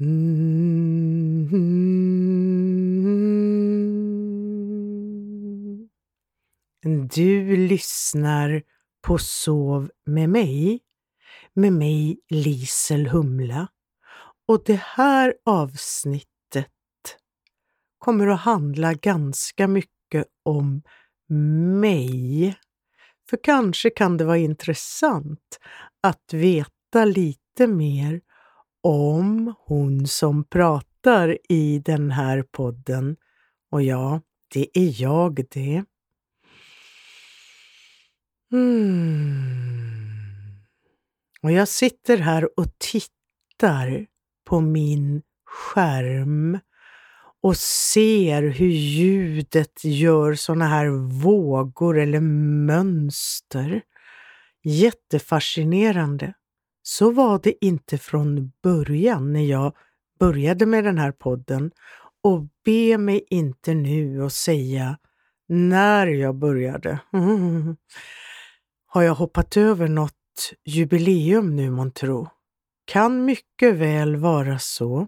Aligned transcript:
Mm. 0.00 1.46
Du 7.14 7.56
lyssnar 7.56 8.62
på 9.06 9.18
Sov 9.18 9.90
med 10.06 10.28
mig, 10.28 10.80
med 11.54 11.72
mig 11.72 12.20
Lisel 12.28 13.06
Humla. 13.06 13.68
Och 14.48 14.62
det 14.66 14.80
här 14.84 15.34
avsnittet 15.44 16.68
kommer 17.98 18.26
att 18.26 18.40
handla 18.40 18.94
ganska 18.94 19.68
mycket 19.68 20.26
om 20.42 20.82
mig. 21.80 22.56
För 23.30 23.38
kanske 23.42 23.90
kan 23.90 24.16
det 24.16 24.24
vara 24.24 24.38
intressant 24.38 25.58
att 26.00 26.32
veta 26.32 27.04
lite 27.04 27.66
mer 27.66 28.20
om 28.86 29.54
hon 29.58 30.06
som 30.06 30.44
pratar 30.44 31.38
i 31.48 31.78
den 31.78 32.10
här 32.10 32.42
podden. 32.42 33.16
Och 33.70 33.82
ja, 33.82 34.20
det 34.54 34.78
är 34.78 35.02
jag 35.02 35.44
det. 35.50 35.84
Mm. 38.52 39.46
Och 41.42 41.52
jag 41.52 41.68
sitter 41.68 42.16
här 42.18 42.58
och 42.60 42.66
tittar 42.78 44.06
på 44.44 44.60
min 44.60 45.22
skärm 45.44 46.58
och 47.42 47.56
ser 47.56 48.42
hur 48.42 48.70
ljudet 48.70 49.84
gör 49.84 50.34
sådana 50.34 50.66
här 50.66 50.88
vågor 51.22 51.98
eller 51.98 52.20
mönster. 52.66 53.82
Jättefascinerande. 54.64 56.34
Så 56.88 57.10
var 57.10 57.40
det 57.42 57.64
inte 57.64 57.98
från 57.98 58.52
början 58.62 59.32
när 59.32 59.44
jag 59.44 59.76
började 60.18 60.66
med 60.66 60.84
den 60.84 60.98
här 60.98 61.12
podden 61.12 61.70
och 62.22 62.46
be 62.64 62.98
mig 62.98 63.26
inte 63.30 63.74
nu 63.74 64.24
att 64.24 64.32
säga 64.32 64.98
när 65.48 66.06
jag 66.06 66.34
började. 66.34 66.98
Har 68.86 69.02
jag 69.02 69.14
hoppat 69.14 69.56
över 69.56 69.88
något 69.88 70.52
jubileum 70.64 71.56
nu 71.56 71.70
månntro? 71.70 72.28
Kan 72.84 73.24
mycket 73.24 73.74
väl 73.74 74.16
vara 74.16 74.58
så. 74.58 75.06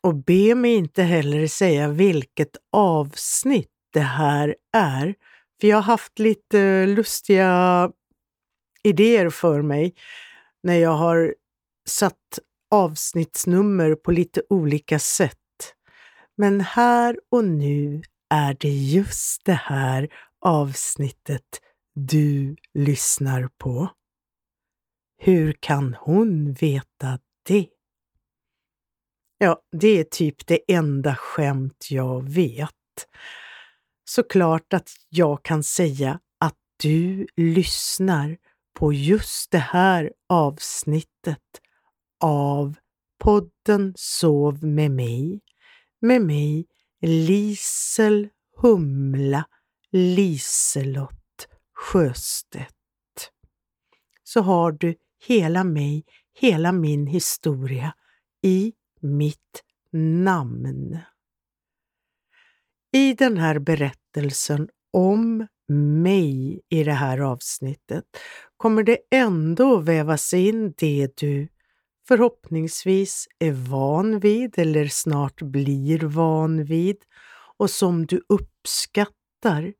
Och 0.00 0.14
be 0.14 0.54
mig 0.54 0.74
inte 0.74 1.02
heller 1.02 1.46
säga 1.46 1.88
vilket 1.88 2.56
avsnitt 2.72 3.72
det 3.92 4.00
här 4.00 4.56
är, 4.72 5.14
för 5.60 5.68
jag 5.68 5.76
har 5.76 5.82
haft 5.82 6.18
lite 6.18 6.86
lustiga 6.86 7.90
idéer 8.82 9.30
för 9.30 9.62
mig 9.62 9.94
när 10.62 10.74
jag 10.74 10.94
har 10.94 11.34
satt 11.88 12.38
avsnittsnummer 12.70 13.94
på 13.94 14.12
lite 14.12 14.42
olika 14.48 14.98
sätt. 14.98 15.36
Men 16.36 16.60
här 16.60 17.20
och 17.30 17.44
nu 17.44 18.02
är 18.30 18.56
det 18.60 18.68
just 18.68 19.44
det 19.44 19.60
här 19.62 20.08
avsnittet 20.40 21.60
du 21.94 22.56
lyssnar 22.74 23.48
på. 23.58 23.88
Hur 25.18 25.52
kan 25.52 25.96
hon 26.00 26.52
veta 26.52 27.18
det? 27.42 27.68
Ja, 29.38 29.62
det 29.72 29.88
är 29.88 30.04
typ 30.04 30.46
det 30.46 30.72
enda 30.72 31.14
skämt 31.14 31.86
jag 31.90 32.28
vet. 32.30 32.70
Såklart 34.04 34.72
att 34.72 34.90
jag 35.08 35.42
kan 35.42 35.62
säga 35.62 36.20
att 36.38 36.56
du 36.82 37.26
lyssnar 37.36 38.36
på 38.80 38.92
just 38.92 39.50
det 39.50 39.58
här 39.58 40.12
avsnittet 40.28 41.60
av 42.20 42.76
podden 43.18 43.92
Sov 43.96 44.64
med 44.64 44.90
mig, 44.90 45.40
med 46.00 46.22
mig 46.22 46.66
Lisel 47.00 48.28
Humla 48.56 49.44
Liselott 49.92 51.48
Sjöstedt. 51.74 53.30
Så 54.22 54.40
har 54.40 54.72
du 54.72 54.94
hela 55.26 55.64
mig, 55.64 56.04
hela 56.40 56.72
min 56.72 57.06
historia 57.06 57.94
i 58.42 58.72
mitt 59.00 59.62
namn. 60.22 60.98
I 62.92 63.14
den 63.14 63.36
här 63.36 63.58
berättelsen 63.58 64.68
om 64.92 65.46
mig 65.68 66.60
i 66.68 66.84
det 66.84 66.92
här 66.92 67.18
avsnittet 67.18 68.04
kommer 68.56 68.82
det 68.82 68.98
ändå 69.10 69.76
vävas 69.76 70.34
in 70.34 70.74
det 70.76 71.16
du 71.16 71.48
förhoppningsvis 72.08 73.28
är 73.38 73.52
van 73.52 74.20
vid 74.20 74.58
eller 74.58 74.86
snart 74.86 75.42
blir 75.42 75.98
van 75.98 76.64
vid 76.64 76.96
och 77.56 77.70
som 77.70 78.06
du 78.06 78.20
uppskattar 78.28 79.72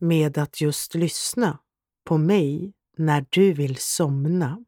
med 0.00 0.38
att 0.38 0.60
just 0.60 0.94
lyssna 0.94 1.58
på 2.04 2.18
mig 2.18 2.72
när 2.96 3.26
du 3.30 3.52
vill 3.52 3.76
somna. 3.76 4.64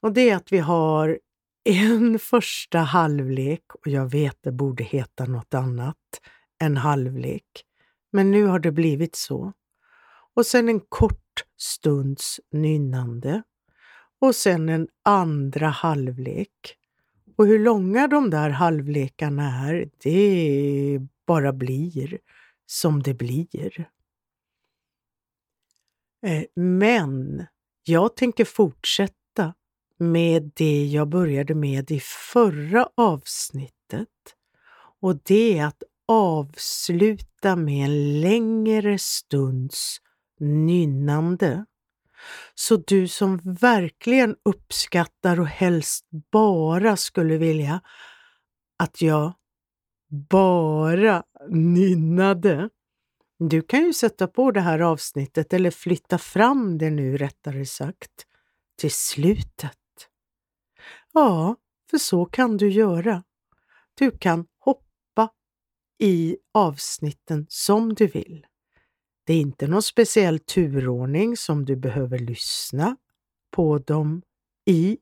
Och 0.00 0.12
det 0.12 0.30
är 0.30 0.36
att 0.36 0.52
vi 0.52 0.58
har 0.58 1.18
en 1.64 2.18
första 2.18 2.78
halvlek 2.78 3.74
och 3.74 3.86
jag 3.86 4.10
vet 4.10 4.38
det 4.42 4.52
borde 4.52 4.84
heta 4.84 5.24
något 5.24 5.54
annat 5.54 5.96
än 6.62 6.76
halvlek. 6.76 7.64
Men 8.12 8.30
nu 8.30 8.44
har 8.44 8.58
det 8.58 8.72
blivit 8.72 9.16
så. 9.16 9.52
Och 10.34 10.46
sen 10.46 10.68
en 10.68 10.80
kort 10.80 11.44
stunds 11.56 12.40
nynnande. 12.50 13.42
Och 14.20 14.34
sen 14.34 14.68
en 14.68 14.88
andra 15.02 15.68
halvlek. 15.68 16.78
Och 17.36 17.46
hur 17.46 17.58
långa 17.58 18.08
de 18.08 18.30
där 18.30 18.50
halvlekarna 18.50 19.68
är, 19.68 19.90
det 19.98 21.00
bara 21.26 21.52
blir 21.52 22.18
som 22.66 23.02
det 23.02 23.14
blir. 23.14 23.90
Eh, 26.26 26.44
men 26.54 27.46
jag 27.84 28.16
tänker 28.16 28.44
fortsätta 28.44 29.54
med 29.98 30.52
det 30.54 30.84
jag 30.86 31.08
började 31.08 31.54
med 31.54 31.90
i 31.90 32.00
förra 32.00 32.88
avsnittet. 32.94 34.08
Och 35.00 35.16
det 35.16 35.58
är 35.58 35.66
att 35.66 35.82
avsluta 36.08 37.56
med 37.56 37.84
en 37.84 38.20
längre 38.20 38.98
stunds 38.98 39.98
nynnande. 40.40 41.64
Så 42.54 42.76
du 42.76 43.08
som 43.08 43.40
verkligen 43.44 44.36
uppskattar 44.44 45.40
och 45.40 45.46
helst 45.46 46.06
bara 46.32 46.96
skulle 46.96 47.36
vilja 47.36 47.80
att 48.78 49.02
jag 49.02 49.32
bara 50.30 51.22
nynnade. 51.48 52.70
Du 53.38 53.62
kan 53.62 53.80
ju 53.80 53.92
sätta 53.92 54.26
på 54.26 54.50
det 54.50 54.60
här 54.60 54.78
avsnittet 54.78 55.52
eller 55.52 55.70
flytta 55.70 56.18
fram 56.18 56.78
det 56.78 56.90
nu 56.90 57.16
rättare 57.16 57.66
sagt 57.66 58.26
till 58.78 58.92
slutet. 58.92 59.78
Ja, 61.12 61.56
för 61.90 61.98
så 61.98 62.24
kan 62.24 62.56
du 62.56 62.70
göra. 62.70 63.22
Du 63.94 64.10
kan 64.10 64.46
i 66.02 66.36
avsnitten 66.54 67.46
som 67.48 67.94
du 67.94 68.06
vill. 68.06 68.46
Det 69.26 69.32
är 69.32 69.40
inte 69.40 69.66
någon 69.66 69.82
speciell 69.82 70.38
turordning 70.38 71.36
som 71.36 71.64
du 71.64 71.76
behöver 71.76 72.18
lyssna 72.18 72.96
på 73.50 73.78
dem 73.78 74.22
i, 74.66 74.98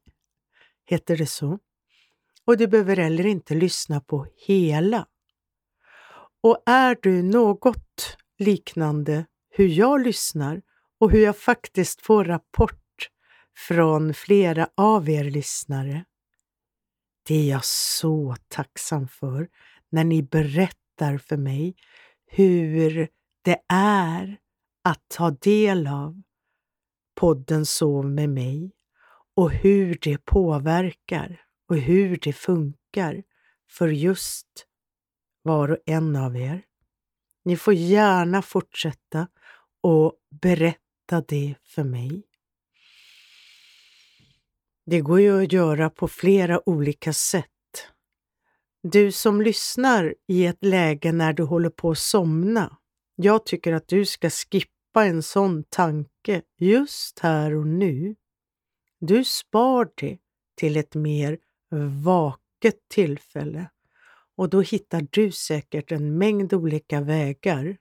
heter 0.86 1.16
det 1.16 1.26
så. 1.26 1.58
Och 2.44 2.56
du 2.56 2.66
behöver 2.66 2.96
heller 2.96 3.26
inte 3.26 3.54
lyssna 3.54 4.00
på 4.00 4.26
hela. 4.46 5.06
Och 6.40 6.62
är 6.66 6.98
du 7.02 7.22
något 7.22 8.16
liknande 8.38 9.26
hur 9.50 9.68
jag 9.68 10.06
lyssnar 10.06 10.62
och 10.98 11.10
hur 11.10 11.24
jag 11.24 11.36
faktiskt 11.36 12.00
får 12.00 12.24
rapport 12.24 13.10
från 13.56 14.14
flera 14.14 14.68
av 14.76 15.08
er 15.08 15.24
lyssnare. 15.24 16.04
Det 17.26 17.34
är 17.34 17.50
jag 17.50 17.64
så 17.64 18.36
tacksam 18.48 19.08
för 19.08 19.48
när 19.90 20.04
ni 20.04 20.22
berättar 20.22 20.80
för 21.18 21.36
mig 21.36 21.76
hur 22.26 23.08
det 23.42 23.60
är 23.72 24.38
att 24.84 25.08
ta 25.08 25.30
del 25.30 25.86
av 25.86 26.22
podden 27.14 27.66
Sov 27.66 28.06
med 28.06 28.28
mig 28.28 28.72
och 29.34 29.50
hur 29.50 29.98
det 30.02 30.24
påverkar 30.24 31.42
och 31.68 31.76
hur 31.76 32.16
det 32.16 32.32
funkar 32.32 33.22
för 33.70 33.88
just 33.88 34.66
var 35.42 35.70
och 35.70 35.78
en 35.86 36.16
av 36.16 36.36
er. 36.36 36.62
Ni 37.44 37.56
får 37.56 37.74
gärna 37.74 38.42
fortsätta 38.42 39.28
och 39.80 40.14
berätta 40.42 41.20
det 41.28 41.54
för 41.64 41.84
mig. 41.84 42.22
Det 44.86 45.00
går 45.00 45.20
ju 45.20 45.44
att 45.44 45.52
göra 45.52 45.90
på 45.90 46.08
flera 46.08 46.68
olika 46.68 47.12
sätt. 47.12 47.49
Du 48.82 49.12
som 49.12 49.42
lyssnar 49.42 50.14
i 50.26 50.46
ett 50.46 50.64
läge 50.64 51.12
när 51.12 51.32
du 51.32 51.42
håller 51.42 51.70
på 51.70 51.90
att 51.90 51.98
somna. 51.98 52.76
Jag 53.16 53.46
tycker 53.46 53.72
att 53.72 53.88
du 53.88 54.06
ska 54.06 54.30
skippa 54.30 55.04
en 55.04 55.22
sån 55.22 55.64
tanke 55.64 56.42
just 56.58 57.18
här 57.18 57.54
och 57.54 57.66
nu. 57.66 58.16
Du 59.00 59.24
spar 59.24 59.88
det 59.94 60.18
till 60.56 60.76
ett 60.76 60.94
mer 60.94 61.38
vaket 62.04 62.88
tillfälle 62.88 63.70
och 64.36 64.50
då 64.50 64.60
hittar 64.60 65.06
du 65.10 65.32
säkert 65.32 65.92
en 65.92 66.18
mängd 66.18 66.52
olika 66.54 67.00
vägar 67.00 67.76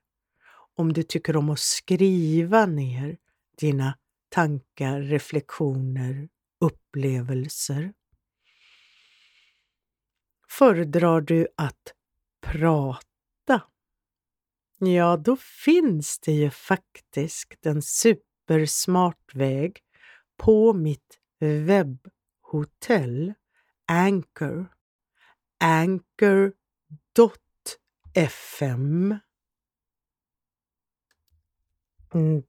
om 0.76 0.94
du 0.94 1.04
tycker 1.04 1.36
om 1.36 1.50
att 1.50 1.60
skriva 1.60 2.66
ner 2.66 3.18
dina 3.58 3.98
tankar, 4.30 5.02
reflektioner, 5.02 6.30
upplevelser. 6.62 7.94
Föredrar 10.50 11.22
du 11.22 11.48
att 11.58 11.94
prata? 12.42 13.62
Ja, 14.80 15.18
då 15.18 15.38
finns 15.38 16.20
det 16.20 16.32
ju 16.32 16.50
faktiskt 16.50 17.66
en 17.66 17.82
supersmart 17.82 19.36
väg 19.36 19.80
på 20.38 20.74
mitt 20.74 21.20
webbhotell 21.40 23.34
Anchor. 23.88 24.74
Anchor.fm 25.60 26.56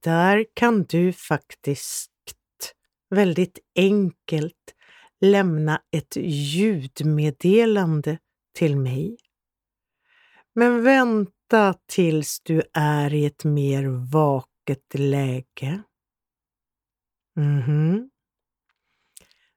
Där 0.00 0.46
kan 0.54 0.84
du 0.84 1.12
faktiskt 1.12 2.10
väldigt 3.10 3.58
enkelt 3.74 4.74
lämna 5.20 5.82
ett 5.90 6.16
ljudmeddelande 6.20 8.18
till 8.54 8.76
mig. 8.76 9.16
Men 10.54 10.82
vänta 10.82 11.74
tills 11.86 12.40
du 12.40 12.62
är 12.72 13.14
i 13.14 13.24
ett 13.26 13.44
mer 13.44 13.84
vaket 14.12 14.94
läge. 14.94 15.82
Mm 17.36 17.62
-hmm. 17.62 18.10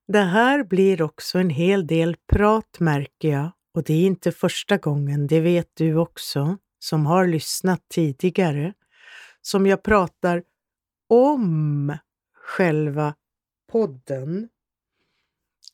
Det 0.07 0.19
här 0.19 0.63
blir 0.63 1.01
också 1.01 1.39
en 1.39 1.49
hel 1.49 1.87
del 1.87 2.15
prat 2.27 2.79
märker 2.79 3.29
jag 3.29 3.51
och 3.73 3.83
det 3.83 3.93
är 3.93 4.05
inte 4.05 4.31
första 4.31 4.77
gången, 4.77 5.27
det 5.27 5.39
vet 5.41 5.71
du 5.73 5.95
också 5.95 6.57
som 6.79 7.05
har 7.05 7.27
lyssnat 7.27 7.81
tidigare, 7.89 8.73
som 9.41 9.65
jag 9.65 9.83
pratar 9.83 10.43
om 11.09 11.97
själva 12.33 13.15
podden. 13.71 14.49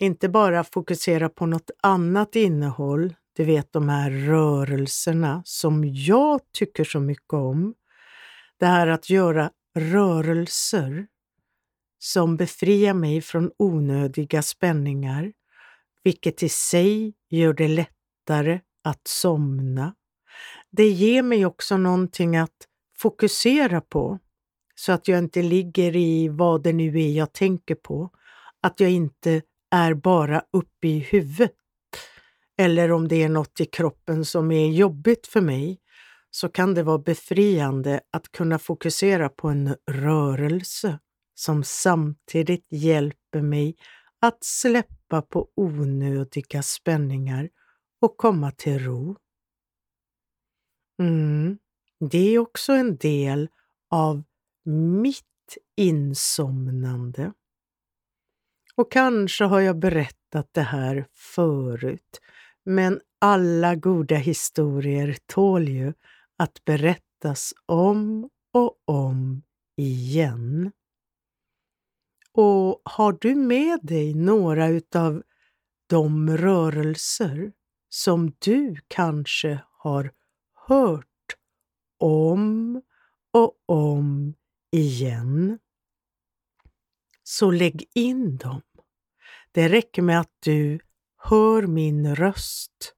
Inte 0.01 0.29
bara 0.29 0.63
fokusera 0.63 1.29
på 1.29 1.45
något 1.45 1.71
annat 1.83 2.35
innehåll, 2.35 3.15
du 3.33 3.43
vet 3.43 3.73
de 3.73 3.89
här 3.89 4.11
rörelserna 4.11 5.41
som 5.45 5.83
jag 5.85 6.41
tycker 6.51 6.83
så 6.83 6.99
mycket 6.99 7.33
om. 7.33 7.73
Det 8.57 8.65
här 8.65 8.87
att 8.87 9.09
göra 9.09 9.51
rörelser 9.75 11.07
som 11.99 12.37
befriar 12.37 12.93
mig 12.93 13.21
från 13.21 13.51
onödiga 13.57 14.41
spänningar, 14.41 15.33
vilket 16.03 16.43
i 16.43 16.49
sig 16.49 17.13
gör 17.29 17.53
det 17.53 17.67
lättare 17.67 18.59
att 18.83 19.07
somna. 19.07 19.95
Det 20.71 20.87
ger 20.87 21.23
mig 21.23 21.45
också 21.45 21.77
någonting 21.77 22.37
att 22.37 22.67
fokusera 22.97 23.81
på 23.81 24.19
så 24.75 24.91
att 24.91 25.07
jag 25.07 25.19
inte 25.19 25.41
ligger 25.41 25.95
i 25.95 26.27
vad 26.27 26.63
det 26.63 26.73
nu 26.73 27.01
är 27.01 27.11
jag 27.11 27.33
tänker 27.33 27.75
på. 27.75 28.09
Att 28.61 28.79
jag 28.79 28.91
inte 28.91 29.41
är 29.71 29.93
bara 29.93 30.43
uppe 30.53 30.87
i 30.87 30.99
huvudet. 30.99 31.55
Eller 32.57 32.91
om 32.91 33.07
det 33.07 33.23
är 33.23 33.29
något 33.29 33.59
i 33.59 33.65
kroppen 33.65 34.25
som 34.25 34.51
är 34.51 34.67
jobbigt 34.67 35.27
för 35.27 35.41
mig 35.41 35.79
så 36.31 36.49
kan 36.49 36.73
det 36.73 36.83
vara 36.83 36.97
befriande 36.97 38.01
att 38.11 38.31
kunna 38.31 38.59
fokusera 38.59 39.29
på 39.29 39.47
en 39.47 39.75
rörelse 39.91 40.99
som 41.35 41.63
samtidigt 41.63 42.67
hjälper 42.69 43.41
mig 43.41 43.75
att 44.21 44.43
släppa 44.43 45.21
på 45.21 45.49
onödiga 45.55 46.63
spänningar 46.63 47.49
och 48.01 48.17
komma 48.17 48.51
till 48.51 48.79
ro. 48.79 49.15
Mm, 50.99 51.57
det 52.09 52.35
är 52.35 52.39
också 52.39 52.73
en 52.73 52.97
del 52.97 53.49
av 53.89 54.23
mitt 55.01 55.25
insomnande. 55.77 57.33
Och 58.79 58.91
kanske 58.91 59.43
har 59.43 59.59
jag 59.59 59.79
berättat 59.79 60.49
det 60.51 60.61
här 60.61 61.07
förut, 61.13 62.21
men 62.65 63.01
alla 63.21 63.75
goda 63.75 64.15
historier 64.15 65.17
tål 65.25 65.67
ju 65.67 65.93
att 66.37 66.65
berättas 66.65 67.53
om 67.65 68.29
och 68.53 68.81
om 68.85 69.43
igen. 69.77 70.71
Och 72.31 72.81
har 72.85 73.17
du 73.21 73.35
med 73.35 73.79
dig 73.83 74.13
några 74.13 74.67
utav 74.67 75.23
de 75.87 76.37
rörelser 76.37 77.51
som 77.89 78.33
du 78.39 78.75
kanske 78.87 79.59
har 79.71 80.11
hört 80.67 81.35
om 81.97 82.81
och 83.33 83.53
om 83.65 84.33
igen, 84.71 85.59
så 87.23 87.51
lägg 87.51 87.85
in 87.93 88.37
dem. 88.37 88.61
Det 89.51 89.69
räcker 89.69 90.01
med 90.01 90.19
att 90.19 90.33
du 90.39 90.79
hör 91.17 91.67
min 91.67 92.15
röst, 92.15 92.93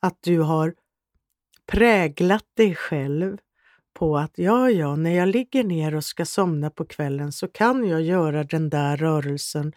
att 0.00 0.18
du 0.20 0.38
har 0.40 0.74
präglat 1.66 2.46
dig 2.56 2.74
själv 2.74 3.38
på 3.94 4.18
att 4.18 4.32
ja, 4.34 4.70
ja, 4.70 4.96
när 4.96 5.10
jag 5.10 5.28
ligger 5.28 5.64
ner 5.64 5.94
och 5.94 6.04
ska 6.04 6.24
somna 6.24 6.70
på 6.70 6.84
kvällen 6.84 7.32
så 7.32 7.48
kan 7.48 7.88
jag 7.88 8.02
göra 8.02 8.44
den 8.44 8.70
där 8.70 8.96
rörelsen 8.96 9.72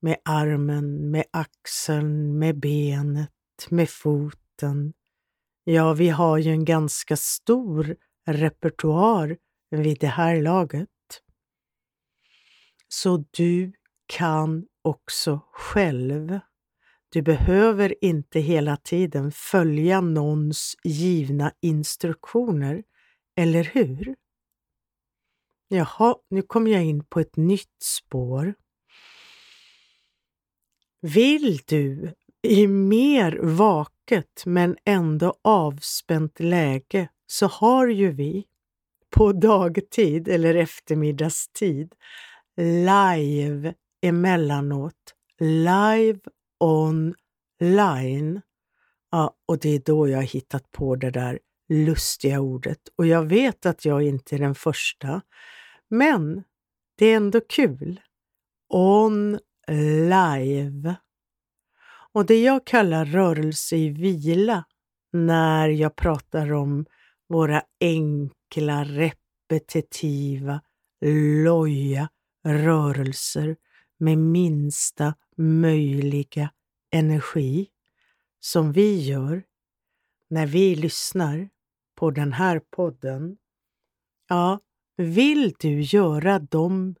med 0.00 0.16
armen, 0.24 1.10
med 1.10 1.24
axeln, 1.30 2.38
med 2.38 2.60
benet, 2.60 3.30
med 3.68 3.90
foten. 3.90 4.92
Ja, 5.64 5.92
vi 5.92 6.08
har 6.08 6.38
ju 6.38 6.50
en 6.50 6.64
ganska 6.64 7.16
stor 7.16 7.96
repertoar 8.26 9.36
vid 9.70 9.98
det 10.00 10.06
här 10.06 10.42
laget. 10.42 10.88
Så 12.88 13.24
du 13.30 13.72
kan 14.06 14.66
också 14.82 15.40
själv. 15.52 16.40
Du 17.08 17.22
behöver 17.22 18.04
inte 18.04 18.40
hela 18.40 18.76
tiden 18.76 19.32
följa 19.32 20.00
någons 20.00 20.76
givna 20.84 21.52
instruktioner 21.60 22.82
eller 23.36 23.64
hur? 23.64 24.16
Jaha, 25.68 26.16
nu 26.30 26.42
kommer 26.42 26.70
jag 26.70 26.84
in 26.84 27.04
på 27.04 27.20
ett 27.20 27.36
nytt 27.36 27.82
spår. 27.82 28.54
Vill 31.00 31.60
du 31.66 32.14
i 32.42 32.66
mer 32.66 33.38
vaket 33.42 34.42
men 34.46 34.76
ändå 34.84 35.34
avspänt 35.42 36.40
läge 36.40 37.08
så 37.26 37.46
har 37.46 37.88
ju 37.88 38.12
vi 38.12 38.46
på 39.10 39.32
dagtid 39.32 40.28
eller 40.28 40.54
eftermiddagstid 40.54 41.94
live 42.56 43.74
emellanåt. 44.02 45.14
Live 45.38 46.20
online. 46.60 48.40
Ja, 49.10 49.36
och 49.46 49.58
det 49.58 49.68
är 49.68 49.82
då 49.84 50.08
jag 50.08 50.18
har 50.18 50.22
hittat 50.22 50.72
på 50.72 50.96
det 50.96 51.10
där 51.10 51.38
lustiga 51.68 52.40
ordet. 52.40 52.80
Och 52.96 53.06
jag 53.06 53.24
vet 53.24 53.66
att 53.66 53.84
jag 53.84 54.02
inte 54.02 54.36
är 54.36 54.38
den 54.38 54.54
första, 54.54 55.20
men 55.88 56.42
det 56.98 57.06
är 57.06 57.16
ändå 57.16 57.40
kul. 57.40 58.00
On 58.68 59.38
live. 60.08 60.94
Och 62.12 62.26
det 62.26 62.42
jag 62.42 62.66
kallar 62.66 63.04
rörelse 63.04 63.76
i 63.76 63.88
vila 63.88 64.64
när 65.12 65.68
jag 65.68 65.96
pratar 65.96 66.52
om 66.52 66.86
våra 67.28 67.62
enkla, 67.80 68.84
repetitiva, 68.84 70.60
loja 71.44 72.08
rörelser 72.46 73.56
med 74.00 74.18
minsta 74.18 75.14
möjliga 75.36 76.50
energi 76.90 77.68
som 78.40 78.72
vi 78.72 79.00
gör 79.00 79.42
när 80.28 80.46
vi 80.46 80.74
lyssnar 80.74 81.48
på 81.94 82.10
den 82.10 82.32
här 82.32 82.60
podden, 82.70 83.36
ja, 84.28 84.60
vill 84.96 85.54
du 85.58 85.80
göra 85.80 86.38
de 86.38 86.94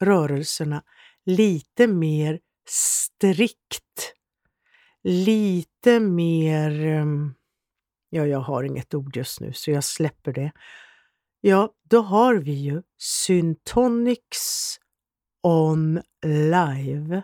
rörelserna 0.00 0.82
lite 1.24 1.86
mer 1.86 2.40
strikt, 2.68 4.14
lite 5.02 6.00
mer... 6.00 6.86
Ehm, 6.86 7.34
ja, 8.10 8.26
jag 8.26 8.40
har 8.40 8.62
inget 8.62 8.94
ord 8.94 9.16
just 9.16 9.40
nu 9.40 9.52
så 9.52 9.70
jag 9.70 9.84
släpper 9.84 10.32
det. 10.32 10.52
Ja, 11.40 11.74
då 11.82 12.00
har 12.00 12.34
vi 12.34 12.52
ju 12.52 12.82
Syntonics 12.98 14.78
on 15.42 16.02
live 16.26 17.22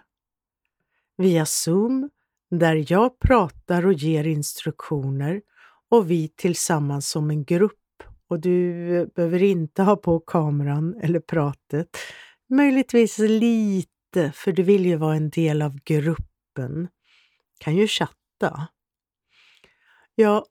via 1.17 1.47
Zoom 1.47 2.11
där 2.51 2.93
jag 2.93 3.19
pratar 3.19 3.87
och 3.87 3.93
ger 3.93 4.25
instruktioner 4.27 5.43
och 5.89 6.11
vi 6.11 6.29
tillsammans 6.29 7.11
som 7.11 7.31
en 7.31 7.45
grupp. 7.45 7.75
Och 8.29 8.41
du 8.41 9.07
behöver 9.15 9.43
inte 9.43 9.83
ha 9.83 9.97
på 9.97 10.21
kameran 10.21 11.01
eller 11.03 11.21
pratet. 11.21 11.89
Möjligtvis 12.49 13.19
lite, 13.19 14.33
för 14.35 14.53
du 14.53 14.63
vill 14.63 14.87
ju 14.87 14.97
vara 14.97 15.17
en 15.17 15.31
del 15.31 15.63
av 15.63 15.79
gruppen. 15.85 16.89
kan 17.59 17.77
ju 17.77 17.87
chatta. 17.87 18.69
Ja, 20.15 20.47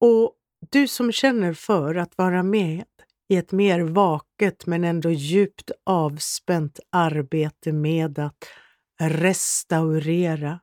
och 0.00 0.34
du 0.70 0.88
som 0.88 1.12
känner 1.12 1.52
för 1.52 1.94
att 1.94 2.18
vara 2.18 2.42
med 2.42 2.84
i 3.30 3.36
ett 3.36 3.52
mer 3.52 3.80
vaket 3.80 4.66
men 4.66 4.84
ändå 4.84 5.10
djupt 5.10 5.70
avspänt 5.84 6.80
arbete 6.90 7.72
med 7.72 8.18
att 8.18 8.44
restaurera, 9.00 10.60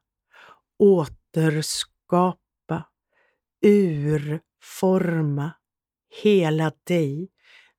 återskapa, 0.79 2.37
urforma 3.65 5.51
hela 6.23 6.71
dig 6.83 7.29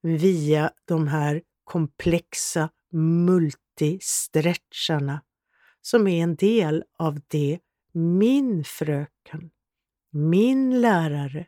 via 0.03 0.73
de 0.85 1.09
här 1.09 1.43
komplexa 1.65 2.71
multistretcharna 2.93 5.23
som 5.81 6.09
är 6.09 6.23
en 6.23 6.37
del 6.37 6.85
av 6.99 7.21
det 7.29 7.59
min 7.93 8.65
fröken, 8.65 9.51
min 10.11 10.81
lärare 10.81 11.47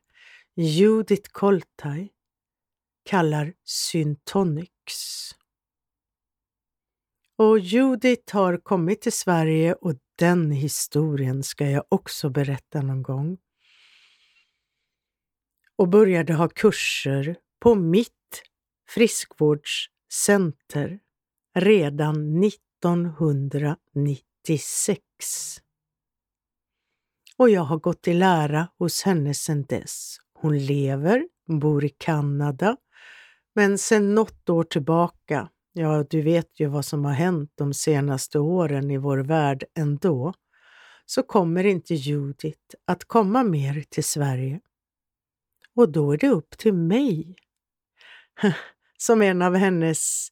Judith 0.56 1.30
Koltaj, 1.32 2.12
kallar 3.11 3.52
syntonics. 3.64 5.31
Och 7.37 7.59
Judith 7.59 8.35
har 8.35 8.57
kommit 8.57 9.02
till 9.02 9.12
Sverige 9.12 9.75
och 9.75 9.95
den 10.17 10.50
historien 10.50 11.43
ska 11.43 11.71
jag 11.71 11.85
också 11.88 12.31
berätta 12.31 12.83
någon 12.83 13.02
gång. 13.02 13.38
Och 15.76 15.88
började 15.88 16.35
ha 16.35 16.49
kurser 16.49 17.37
på 17.61 17.75
mitt 17.75 18.43
friskvårdscenter 18.88 20.99
redan 21.55 22.45
1996. 22.45 25.00
Och 27.37 27.50
jag 27.50 27.62
har 27.62 27.79
gått 27.79 28.09
i 28.09 28.14
lära 28.14 28.69
hos 28.79 29.02
henne 29.02 29.35
sedan 29.35 29.64
dess. 29.69 30.17
Hon 30.35 30.59
lever, 30.59 31.29
bor 31.47 31.85
i 31.85 31.88
Kanada, 31.88 32.76
men 33.61 33.79
sedan 33.79 34.14
något 34.14 34.49
år 34.50 34.64
tillbaka, 34.64 35.49
ja, 35.73 36.05
du 36.11 36.23
vet 36.23 36.61
ju 36.61 36.67
vad 36.67 36.85
som 36.85 37.05
har 37.05 37.12
hänt 37.12 37.52
de 37.55 37.75
senaste 37.75 38.38
åren 38.38 38.90
i 38.90 38.99
vår 38.99 39.19
värld 39.19 39.64
ändå, 39.79 40.35
så 41.07 41.23
kommer 41.23 41.64
inte 41.64 41.95
Judith 41.95 42.75
att 42.85 43.05
komma 43.05 43.43
mer 43.43 43.85
till 43.88 44.05
Sverige. 44.05 44.61
Och 45.76 45.93
då 45.93 46.12
är 46.12 46.19
det 46.19 46.29
upp 46.29 46.59
till 46.59 46.75
mig. 46.75 47.37
Som 48.99 49.23
en 49.23 49.43
av 49.43 49.55
hennes, 49.55 50.29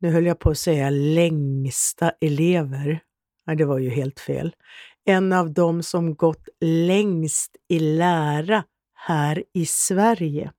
nu 0.00 0.10
höll 0.10 0.26
jag 0.26 0.38
på 0.38 0.50
att 0.50 0.58
säga 0.58 0.90
längsta 0.90 2.12
elever. 2.20 3.00
Nej, 3.46 3.56
det 3.56 3.64
var 3.64 3.78
ju 3.78 3.90
helt 3.90 4.20
fel. 4.20 4.54
En 5.04 5.32
av 5.32 5.52
dem 5.52 5.82
som 5.82 6.14
gått 6.14 6.48
längst 6.60 7.56
i 7.68 7.78
lära 7.78 8.64
här 8.94 9.44
i 9.54 9.66
Sverige. 9.66 10.52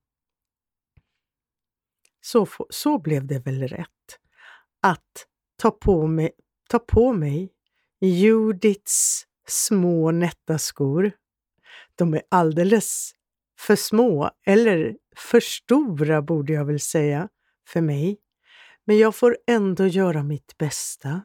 Så, 2.22 2.48
så 2.70 3.00
blev 3.00 3.28
det 3.28 3.40
väl 3.40 3.68
rätt. 3.68 3.88
Att 4.82 5.28
ta 5.58 5.72
på 5.72 6.08
mig, 6.08 6.32
ta 6.70 6.80
på 6.80 7.14
mig 7.14 7.52
Judiths 8.02 9.26
små 9.48 10.12
nätta 10.12 10.58
skor. 10.58 11.12
De 11.96 12.14
är 12.14 12.22
alldeles 12.30 13.12
för 13.60 13.76
små, 13.76 14.32
eller 14.46 14.98
för 15.16 15.40
stora 15.40 16.22
borde 16.22 16.54
jag 16.54 16.66
väl 16.66 16.80
säga, 16.80 17.30
för 17.68 17.82
mig. 17.82 18.18
Men 18.86 18.98
jag 18.98 19.16
får 19.16 19.38
ändå 19.48 19.88
göra 19.88 20.24
mitt 20.24 20.58
bästa. 20.58 21.22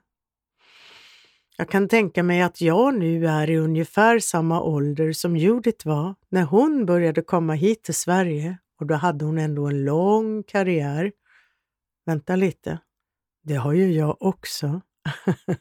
Jag 1.57 1.69
kan 1.69 1.89
tänka 1.89 2.23
mig 2.23 2.43
att 2.43 2.61
jag 2.61 2.95
nu 2.95 3.27
är 3.27 3.51
i 3.51 3.57
ungefär 3.57 4.19
samma 4.19 4.63
ålder 4.63 5.13
som 5.13 5.37
Judith 5.37 5.87
var 5.87 6.15
när 6.29 6.43
hon 6.43 6.87
började 6.87 7.23
komma 7.23 7.55
hit 7.55 7.83
till 7.83 7.95
Sverige 7.95 8.59
och 8.81 8.87
då 8.87 8.95
hade 8.95 9.25
hon 9.25 9.39
ändå 9.39 9.67
en 9.67 9.85
lång 9.85 10.43
karriär. 10.43 11.13
Vänta 12.07 12.37
lite, 12.37 12.79
det 13.43 13.55
har 13.55 13.73
ju 13.73 13.93
jag 13.93 14.23
också. 14.23 14.81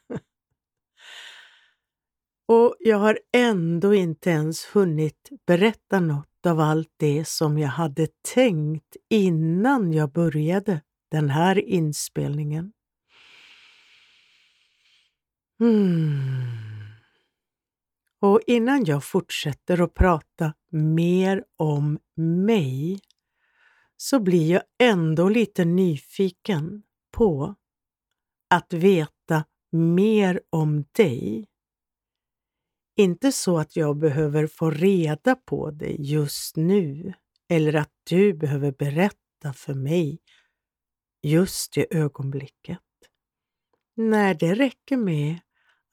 och 2.48 2.76
jag 2.80 2.98
har 2.98 3.20
ändå 3.34 3.94
inte 3.94 4.30
ens 4.30 4.66
hunnit 4.66 5.30
berätta 5.48 6.00
något 6.00 6.46
av 6.46 6.60
allt 6.60 6.94
det 6.98 7.28
som 7.28 7.58
jag 7.58 7.70
hade 7.70 8.08
tänkt 8.34 8.96
innan 9.10 9.94
jag 9.94 10.12
började 10.12 10.82
den 11.12 11.30
här 11.30 11.60
inspelningen. 11.60 12.72
Hmm. 15.60 16.65
Och 18.26 18.42
innan 18.48 18.86
jag 18.86 19.04
fortsätter 19.04 19.82
att 19.82 19.94
prata 19.94 20.54
mer 20.70 21.44
om 21.58 22.00
mig 22.16 23.00
så 23.98 24.20
blir 24.20 24.52
jag 24.52 24.62
ändå 24.80 25.30
lite 25.30 25.66
nyfiken 25.66 26.84
på 27.12 27.56
att 28.50 28.74
veta 28.74 29.46
mer 29.72 30.42
om 30.50 30.86
dig. 30.92 31.48
Inte 32.96 33.32
så 33.32 33.58
att 33.58 33.76
jag 33.76 33.98
behöver 33.98 34.48
få 34.48 34.72
reda 34.72 35.36
på 35.36 35.72
dig 35.72 35.96
just 36.00 36.56
nu 36.56 37.14
eller 37.50 37.74
att 37.74 37.94
du 38.10 38.34
behöver 38.34 38.72
berätta 38.72 39.54
för 39.54 39.74
mig 39.74 40.20
just 41.22 41.78
i 41.78 41.86
ögonblicket. 41.90 42.80
Nej, 43.96 44.36
det 44.40 44.54
räcker 44.56 44.98
med 44.98 45.40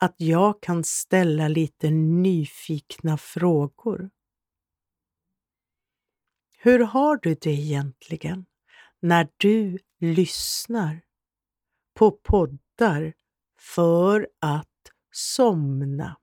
att 0.03 0.15
jag 0.17 0.63
kan 0.63 0.85
ställa 0.85 1.49
lite 1.49 1.91
nyfikna 1.91 3.19
frågor. 3.19 4.11
Hur 6.59 6.79
har 6.79 7.17
du 7.17 7.35
det 7.35 7.51
egentligen 7.51 8.47
när 9.01 9.29
du 9.37 9.79
lyssnar 9.99 11.01
på 11.95 12.11
poddar 12.11 13.13
för 13.59 14.29
att 14.41 14.69
somna? 15.13 16.17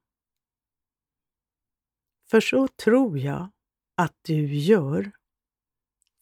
För 2.29 2.39
så 2.41 2.67
tror 2.67 3.19
jag 3.19 3.51
att 3.95 4.15
du 4.21 4.55
gör. 4.55 5.12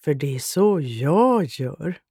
För 0.04 0.14
det 0.14 0.36
är 0.36 0.40
så 0.40 0.80
jag 0.82 1.46
gör. 1.46 2.02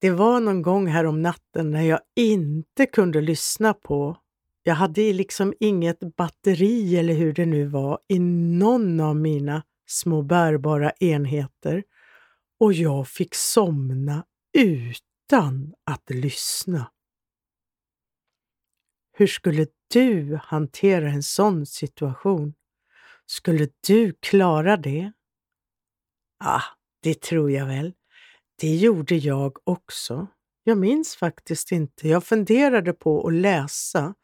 Det 0.00 0.10
var 0.10 0.40
någon 0.40 0.62
gång 0.62 0.86
här 0.86 1.06
om 1.06 1.22
natten 1.22 1.70
när 1.70 1.82
jag 1.82 2.00
inte 2.16 2.86
kunde 2.86 3.20
lyssna 3.20 3.74
på 3.74 4.16
jag 4.66 4.74
hade 4.74 5.12
liksom 5.12 5.54
inget 5.60 6.16
batteri 6.16 6.96
eller 6.96 7.14
hur 7.14 7.32
det 7.32 7.46
nu 7.46 7.66
var 7.66 7.98
i 8.08 8.18
någon 8.18 9.00
av 9.00 9.16
mina 9.16 9.62
små 9.86 10.22
bärbara 10.22 10.90
enheter 10.90 11.84
och 12.60 12.72
jag 12.72 13.08
fick 13.08 13.34
somna 13.34 14.24
utan 14.58 15.74
att 15.84 16.10
lyssna. 16.10 16.90
Hur 19.12 19.26
skulle 19.26 19.66
du 19.92 20.38
hantera 20.42 21.10
en 21.10 21.22
sån 21.22 21.66
situation? 21.66 22.54
Skulle 23.26 23.68
du 23.86 24.12
klara 24.20 24.76
det? 24.76 25.12
Ah, 26.44 26.62
det 27.02 27.20
tror 27.20 27.50
jag 27.50 27.66
väl. 27.66 27.94
Det 28.60 28.76
gjorde 28.76 29.14
jag 29.14 29.58
också. 29.64 30.26
Jag 30.64 30.78
minns 30.78 31.16
faktiskt 31.16 31.72
inte. 31.72 32.08
Jag 32.08 32.24
funderade 32.24 32.92
på 32.92 33.26
att 33.26 33.32
läsa, 33.34 34.14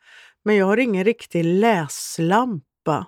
men 0.45 0.57
jag 0.57 0.67
har 0.67 0.77
ingen 0.77 1.05
riktig 1.05 1.45
läslampa 1.45 3.07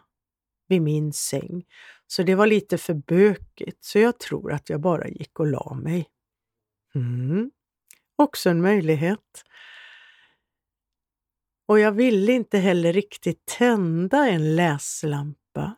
vid 0.69 0.83
min 0.83 1.12
säng, 1.12 1.64
så 2.07 2.23
det 2.23 2.35
var 2.35 2.47
lite 2.47 2.78
för 2.78 2.95
bökigt, 2.95 3.85
så 3.85 3.99
jag 3.99 4.19
tror 4.19 4.52
att 4.52 4.69
jag 4.71 4.81
bara 4.81 5.09
gick 5.09 5.40
och 5.40 5.47
la 5.47 5.75
mig. 5.75 6.09
Mm. 6.95 7.50
Också 8.16 8.50
en 8.50 8.62
möjlighet. 8.62 9.45
Och 11.69 11.81
jag 11.81 11.93
ville 11.93 12.33
inte 12.33 12.59
heller 12.59 12.93
riktigt 12.93 13.47
tända 13.47 14.28
en 14.28 14.57
läslampa 14.57 15.76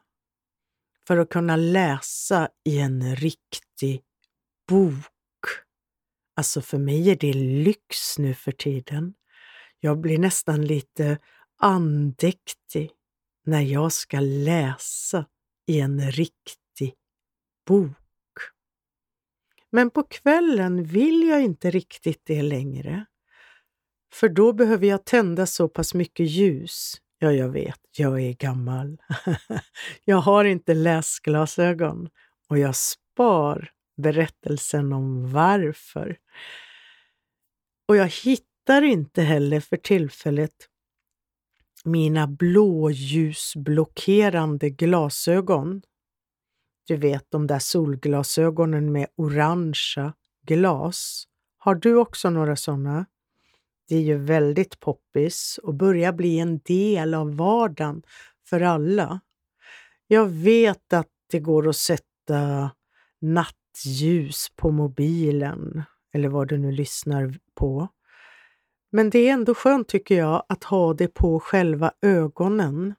för 1.07 1.17
att 1.17 1.29
kunna 1.29 1.57
läsa 1.57 2.49
i 2.65 2.79
en 2.79 3.17
riktig 3.17 4.03
bok. 4.69 5.16
Alltså 6.37 6.61
för 6.61 6.79
mig 6.79 7.11
är 7.11 7.17
det 7.17 7.33
lyx 7.33 8.19
nu 8.19 8.35
för 8.35 8.53
tiden. 8.53 9.15
Jag 9.81 10.01
blir 10.01 10.19
nästan 10.19 10.67
lite 10.67 11.19
andäktig 11.59 12.91
när 13.45 13.61
jag 13.61 13.93
ska 13.93 14.21
läsa 14.21 15.27
i 15.67 15.81
en 15.81 16.11
riktig 16.11 16.95
bok. 17.67 17.97
Men 19.71 19.91
på 19.91 20.03
kvällen 20.03 20.85
vill 20.85 21.29
jag 21.29 21.43
inte 21.43 21.71
riktigt 21.71 22.23
det 22.25 22.43
längre. 22.43 23.07
För 24.13 24.29
då 24.29 24.53
behöver 24.53 24.87
jag 24.87 25.05
tända 25.05 25.47
så 25.47 25.69
pass 25.69 25.95
mycket 25.95 26.27
ljus. 26.27 27.01
Ja, 27.19 27.33
jag 27.33 27.49
vet, 27.49 27.81
jag 27.97 28.21
är 28.23 28.33
gammal. 28.33 28.97
jag 30.05 30.17
har 30.17 30.45
inte 30.45 30.75
läsglasögon 30.75 32.09
och 32.49 32.59
jag 32.59 32.77
spar 32.77 33.71
berättelsen 33.97 34.93
om 34.93 35.33
varför. 35.33 36.19
Och 37.89 37.97
jag 37.97 38.09
hittar 38.09 38.83
inte 38.83 39.23
heller 39.23 39.61
för 39.61 39.77
tillfället 39.77 40.53
mina 41.85 42.27
blåljusblockerande 42.27 44.71
glasögon. 44.71 45.83
Du 46.87 46.97
vet 46.97 47.31
de 47.31 47.47
där 47.47 47.59
solglasögonen 47.59 48.93
med 48.93 49.07
orangea 49.17 50.13
glas. 50.43 51.25
Har 51.59 51.75
du 51.75 51.97
också 51.97 52.31
några 52.31 52.57
sådana? 52.57 53.07
Det 53.89 53.97
är 53.97 54.01
ju 54.01 54.19
väldigt 54.19 54.81
poppis 54.81 55.61
och 55.63 55.75
börjar 55.75 56.13
bli 56.13 56.39
en 56.39 56.59
del 56.59 57.15
av 57.15 57.37
vardagen 57.37 58.03
för 58.49 58.61
alla. 58.61 59.21
Jag 60.07 60.27
vet 60.27 60.93
att 60.93 61.11
det 61.31 61.41
går 61.41 61.69
att 61.69 61.77
sätta 61.77 62.71
ljus 63.85 64.47
på 64.57 64.71
mobilen 64.71 65.83
eller 66.15 66.29
vad 66.29 66.49
du 66.49 66.59
nu 66.59 66.73
lyssnar 66.73 67.39
på. 67.55 67.89
Men 68.93 69.11
det 69.11 69.19
är 69.19 69.33
ändå 69.33 69.55
skönt 69.55 69.89
tycker 69.89 70.19
jag 70.19 70.45
att 70.49 70.65
ha 70.65 70.95
det 70.95 71.09
på 71.09 71.41
själva 71.41 71.93
ögonen. 72.03 72.95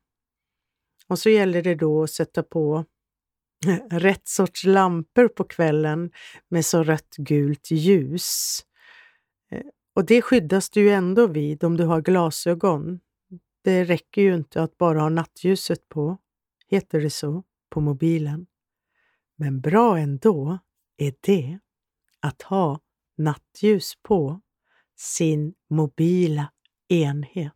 Och 1.07 1.19
så 1.19 1.29
gäller 1.29 1.61
det 1.61 1.75
då 1.75 2.03
att 2.03 2.11
sätta 2.11 2.43
på 2.43 2.85
eh, 3.67 3.97
rätt 3.97 4.27
sorts 4.27 4.63
lampor 4.63 5.27
på 5.27 5.43
kvällen 5.43 6.11
med 6.49 6.65
så 6.65 6.83
rött 6.83 7.15
gult 7.17 7.71
ljus. 7.71 8.61
Eh, 9.51 9.65
och 9.95 10.05
det 10.05 10.21
skyddas 10.21 10.69
du 10.69 10.81
ju 10.81 10.89
ändå 10.89 11.27
vid 11.27 11.63
om 11.63 11.77
du 11.77 11.83
har 11.83 12.01
glasögon. 12.01 12.99
Det 13.63 13.83
räcker 13.83 14.21
ju 14.21 14.35
inte 14.35 14.61
att 14.61 14.77
bara 14.77 15.01
ha 15.01 15.09
nattljuset 15.09 15.89
på, 15.89 16.17
heter 16.67 17.01
det 17.01 17.09
så, 17.09 17.43
på 17.69 17.81
mobilen. 17.81 18.47
Men 19.35 19.61
bra 19.61 19.97
ändå 19.97 20.59
är 20.97 21.13
det 21.21 21.59
att 22.19 22.41
ha 22.41 22.79
nattljus 23.17 23.93
på 24.03 24.41
sin 24.95 25.53
mobila 25.69 26.51
enhet. 26.87 27.53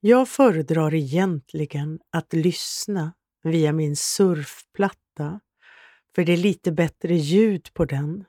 Jag 0.00 0.28
föredrar 0.28 0.94
egentligen 0.94 2.00
att 2.10 2.32
lyssna 2.32 3.14
via 3.42 3.72
min 3.72 3.96
surfplatta, 3.96 5.40
för 6.14 6.24
det 6.24 6.32
är 6.32 6.36
lite 6.36 6.72
bättre 6.72 7.14
ljud 7.14 7.68
på 7.74 7.84
den. 7.84 8.24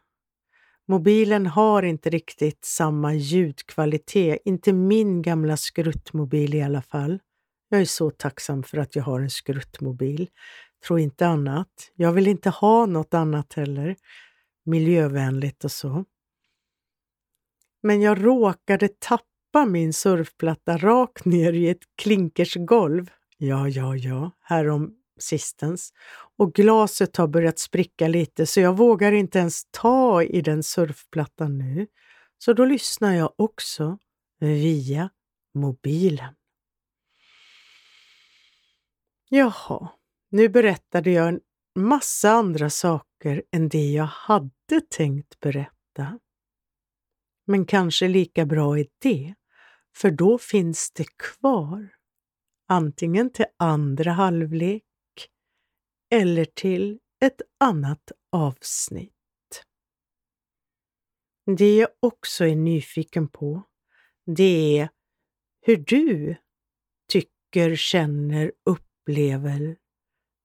Mobilen 0.88 1.46
har 1.46 1.84
inte 1.84 2.10
riktigt 2.10 2.66
samma 2.66 3.14
ljudkvalitet, 3.14 4.42
inte 4.46 4.74
min 4.74 5.22
gamla 5.22 5.58
skruttmobil 5.58 6.56
i 6.56 6.62
alla 6.62 6.82
fall. 6.82 7.20
Jag 7.70 7.82
är 7.82 7.86
så 7.86 8.12
tacksam 8.12 8.64
för 8.64 8.78
att 8.78 8.96
jag 8.96 9.04
har 9.04 9.20
en 9.20 9.30
skruttmobil. 9.30 10.30
Tro 10.86 11.00
inte 11.00 11.28
annat. 11.28 11.92
Jag 11.96 12.12
vill 12.12 12.28
inte 12.28 12.50
ha 12.50 12.86
något 12.86 13.14
annat 13.14 13.54
heller. 13.54 13.96
Miljövänligt 14.66 15.64
och 15.64 15.72
så. 15.72 16.06
Men 17.84 18.02
jag 18.02 18.26
råkade 18.26 18.88
tappa 18.88 19.66
min 19.68 19.94
surfplatta 19.94 20.78
rakt 20.78 21.26
ner 21.26 21.54
i 21.54 21.70
ett 21.70 21.84
klinkersgolv. 21.96 23.12
Ja, 23.38 23.70
ja, 23.70 23.96
ja, 23.96 24.32
härom 24.40 24.94
sistens. 25.20 25.94
Och 26.38 26.54
glaset 26.54 27.18
har 27.18 27.28
börjat 27.28 27.60
spricka 27.60 28.08
lite 28.08 28.46
så 28.46 28.60
jag 28.60 28.78
vågar 28.78 29.12
inte 29.12 29.40
ens 29.40 29.62
ta 29.72 30.24
i 30.24 30.42
den 30.42 30.64
surfplattan 30.64 31.58
nu. 31.58 31.88
Så 32.38 32.54
då 32.54 32.66
lyssnar 32.66 33.14
jag 33.14 33.34
också 33.36 33.98
via 34.40 35.10
mobilen. 35.54 36.34
Jaha, 39.30 39.90
nu 40.30 40.50
berättade 40.50 41.12
jag 41.12 41.28
en 41.28 41.42
massa 41.76 42.32
andra 42.32 42.70
saker 42.70 43.44
än 43.52 43.70
det 43.70 43.92
jag 43.92 44.06
hade 44.06 44.82
tänkt 44.90 45.40
berätta. 45.40 46.20
Men 47.46 47.66
kanske 47.66 48.08
lika 48.08 48.46
bra 48.46 48.80
är 48.80 48.88
det, 49.02 49.36
för 49.96 50.12
då 50.12 50.38
finns 50.38 50.92
det 50.92 51.18
kvar. 51.18 51.90
Antingen 52.70 53.34
till 53.34 53.46
andra 53.58 54.12
halvlek 54.12 54.84
eller 56.10 56.46
till 56.46 57.00
ett 57.22 57.42
annat 57.60 58.12
avsnitt. 58.32 59.14
Det 61.58 61.76
jag 61.76 61.90
också 62.00 62.46
är 62.46 62.56
nyfiken 62.56 63.28
på, 63.28 63.64
det 64.26 64.80
är 64.80 64.90
hur 65.62 65.78
du 65.78 66.36
tycker, 67.08 67.76
känner, 67.76 68.52
upplever 68.66 69.78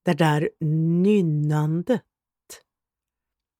det 0.03 0.13
där 0.13 0.49
nynnandet. 1.01 2.01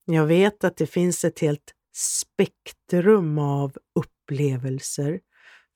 Jag 0.05 0.25
vet 0.25 0.63
att 0.63 0.77
det 0.77 0.87
finns 0.87 1.23
ett 1.23 1.39
helt 1.39 1.73
spektrum 1.95 3.37
av 3.39 3.77
upplevelser. 3.95 5.19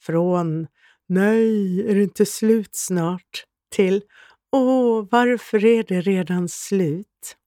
Från 0.02 0.68
Nej, 1.08 1.82
är 1.90 1.96
det 1.96 2.04
inte 2.04 2.26
slut 2.26 2.76
snart? 2.76 3.44
till 3.70 4.04
Åh, 4.52 5.08
varför 5.12 5.66
är 5.66 5.84
det 5.84 6.02
redan 6.02 6.50
slut? 6.50 7.38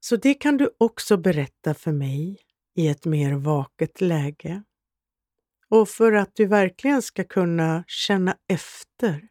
Så 0.00 0.16
det 0.16 0.34
kan 0.34 0.56
du 0.56 0.70
också 0.78 1.16
berätta 1.16 1.74
för 1.74 1.92
mig 1.92 2.38
i 2.74 2.88
ett 2.88 3.04
mer 3.04 3.32
vaket 3.32 4.00
läge. 4.00 4.62
Och 5.68 5.88
för 5.88 6.12
att 6.12 6.34
du 6.34 6.46
verkligen 6.46 7.02
ska 7.02 7.24
kunna 7.24 7.84
känna 7.86 8.36
efter 8.48 9.28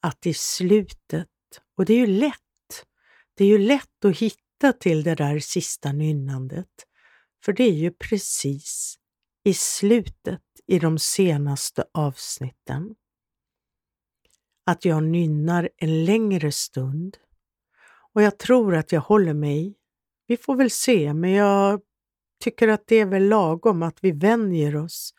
att 0.00 0.26
i 0.26 0.34
slutet, 0.34 1.28
och 1.76 1.84
det 1.84 1.94
är 1.94 1.98
ju 1.98 2.06
lätt, 2.06 2.40
det 3.34 3.44
är 3.44 3.48
ju 3.48 3.58
lätt 3.58 4.04
att 4.04 4.18
hitta 4.18 4.72
till 4.80 5.02
det 5.02 5.14
där 5.14 5.38
sista 5.38 5.92
nynnandet, 5.92 6.86
för 7.44 7.52
det 7.52 7.64
är 7.64 7.72
ju 7.72 7.90
precis 7.90 8.98
i 9.44 9.54
slutet 9.54 10.42
i 10.66 10.78
de 10.78 10.98
senaste 10.98 11.84
avsnitten. 11.92 12.94
Att 14.66 14.84
jag 14.84 15.02
nynnar 15.02 15.68
en 15.76 16.04
längre 16.04 16.52
stund. 16.52 17.16
Och 18.12 18.22
jag 18.22 18.38
tror 18.38 18.74
att 18.74 18.92
jag 18.92 19.00
håller 19.00 19.34
mig. 19.34 19.74
Vi 20.26 20.36
får 20.36 20.56
väl 20.56 20.70
se, 20.70 21.14
men 21.14 21.30
jag 21.30 21.80
tycker 22.44 22.68
att 22.68 22.86
det 22.86 22.96
är 22.96 23.06
väl 23.06 23.28
lagom 23.28 23.82
att 23.82 23.98
vi 24.00 24.12
vänjer 24.12 24.76
oss 24.76 25.14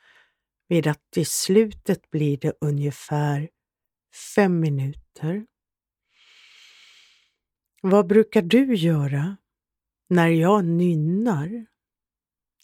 vid 0.67 0.87
att 0.87 1.17
i 1.17 1.25
slutet 1.25 2.09
blir 2.09 2.37
det 2.37 2.53
ungefär 2.61 3.49
fem 4.35 4.59
minuter. 4.59 5.45
Vad 7.81 8.07
brukar 8.07 8.41
du 8.41 8.75
göra 8.75 9.37
när 10.09 10.27
jag 10.27 10.65
nynnar? 10.65 11.65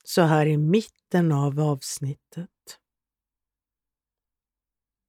så 0.03 0.21
här 0.21 0.45
i 0.45 0.57
mitten 0.57 1.31
av 1.31 1.59
avsnittet. 1.59 2.49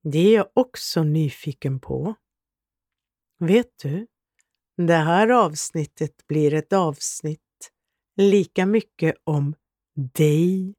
Det 0.03 0.19
är 0.19 0.35
jag 0.35 0.49
också 0.55 1.03
nyfiken 1.03 1.81
på. 1.81 2.15
Vet 3.39 3.79
du, 3.83 4.07
det 4.77 4.95
här 4.95 5.29
avsnittet 5.29 6.27
blir 6.27 6.55
ett 6.55 6.73
avsnitt 6.73 7.41
lika 8.17 8.67
mycket 8.67 9.15
om 9.25 9.55
dig 9.95 10.75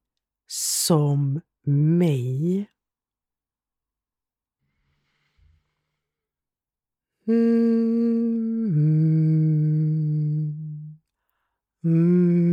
som 0.47 1.41
mig. 1.65 2.67
Mm, 7.27 7.33
mm, 11.83 12.43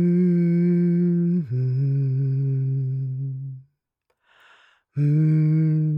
mm, 4.95 5.90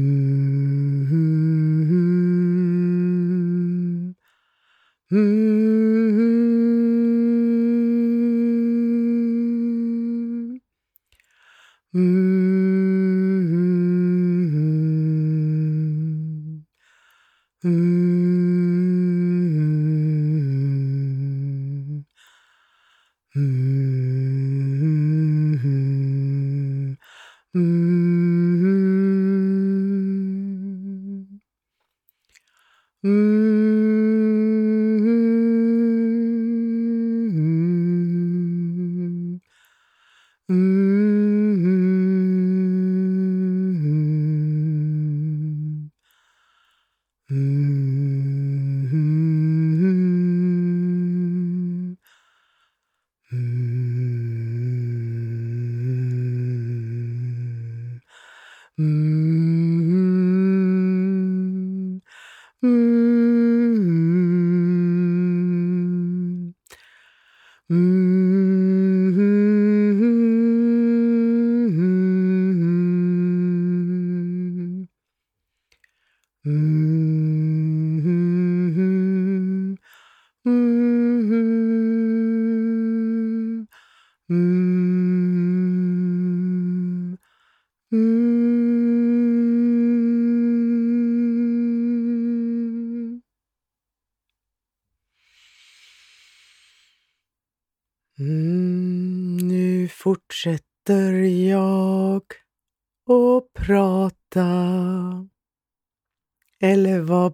嗯。 67.70 68.29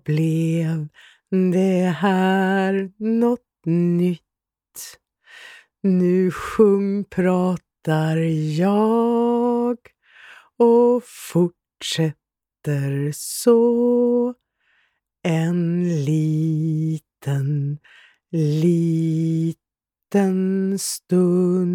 Blev 0.07 0.88
det 1.31 1.95
här 1.99 2.92
något 2.97 3.66
nytt? 3.66 4.23
Nu 5.83 6.31
sjungpratar 6.31 8.16
jag 8.59 9.79
och 10.57 11.03
fortsätter 11.05 13.12
så 13.14 14.35
en 15.23 15.85
liten, 16.05 17.79
liten 18.31 19.59
stund. 20.79 21.66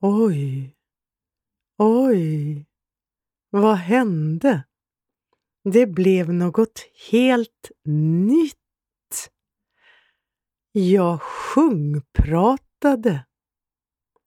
Oj, 0.00 0.76
oj, 1.78 2.67
vad 3.50 3.76
hände? 3.76 4.64
Det 5.64 5.86
blev 5.86 6.32
något 6.32 6.86
helt 7.10 7.70
nytt. 7.84 8.54
Jag 10.72 11.22
sjungpratade. 11.22 13.24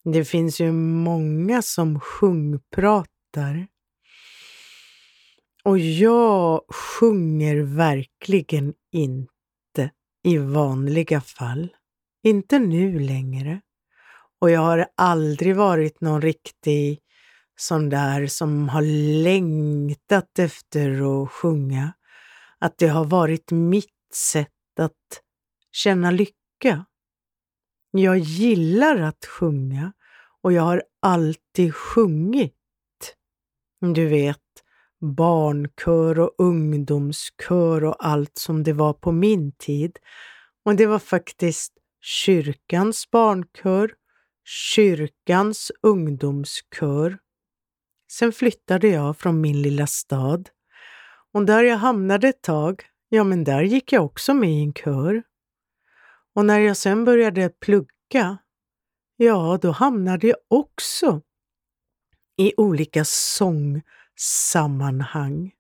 Det 0.04 0.26
finns 0.26 0.62
ju 0.62 0.72
många 0.72 1.62
som 1.62 2.00
sjungpratar. 2.00 3.68
Och 5.64 5.80
jag 5.80 6.62
sjunger 6.74 7.56
verkligen 7.56 8.74
inte 8.92 9.92
i 10.24 10.38
vanliga 10.38 11.22
fall. 11.22 11.76
Inte 12.24 12.60
nu 12.60 13.00
längre. 13.00 13.62
Och 14.40 14.52
jag 14.52 14.62
har 14.62 14.88
aldrig 14.98 15.56
varit 15.56 16.02
någon 16.02 16.22
riktig 16.22 17.00
sån 17.62 17.90
där 17.90 18.28
som 18.28 18.70
har 18.70 18.82
längtat 19.24 20.40
efter 20.40 21.22
att 21.24 21.32
sjunga. 21.32 21.94
Att 22.60 22.78
det 22.78 22.88
har 22.88 23.06
varit 23.06 23.52
mitt 23.52 24.16
sätt 24.16 24.80
att 24.80 25.22
känna 25.72 26.12
lycka. 26.12 26.86
Jag 27.92 28.18
gillar 28.18 29.02
att 29.02 29.26
sjunga 29.26 29.94
och 30.42 30.54
jag 30.54 30.62
har 30.62 30.84
alltid 31.02 31.76
sjungit. 31.76 32.56
Du 33.80 34.08
vet, 34.08 34.38
barnkör 35.18 36.20
och 36.20 36.36
ungdomskör 36.38 37.84
och 37.84 38.06
allt 38.06 38.38
som 38.38 38.64
det 38.64 38.74
var 38.74 38.94
på 38.94 39.12
min 39.12 39.52
tid. 39.52 39.98
Och 40.66 40.76
det 40.76 40.86
var 40.86 41.00
faktiskt 41.00 41.74
kyrkans 42.02 43.12
barnkör, 43.12 43.94
kyrkans 44.46 45.72
ungdomskör. 45.82 47.18
Sen 48.12 48.32
flyttade 48.32 48.88
jag 48.88 49.18
från 49.18 49.42
min 49.42 49.62
lilla 49.62 49.88
stad 49.88 50.50
och 51.32 51.46
där 51.46 51.64
jag 51.64 51.78
hamnade 51.78 52.28
ett 52.28 52.42
tag, 52.42 52.84
ja 53.10 53.24
men 53.24 53.44
där 53.44 53.62
gick 53.62 53.94
jag 53.94 54.06
också 54.06 54.34
med 54.34 54.50
i 54.50 54.64
en 54.64 54.74
kör. 54.74 55.24
Och 56.34 56.46
när 56.46 56.60
jag 56.60 56.78
sen 56.78 57.06
började 57.06 57.50
plugga, 57.50 58.38
ja 59.16 59.60
då 59.62 59.72
hamnade 59.72 60.28
jag 60.28 60.38
också 60.48 61.22
i 62.38 62.54
olika 62.58 63.06
sångsammanhang. 63.06 65.52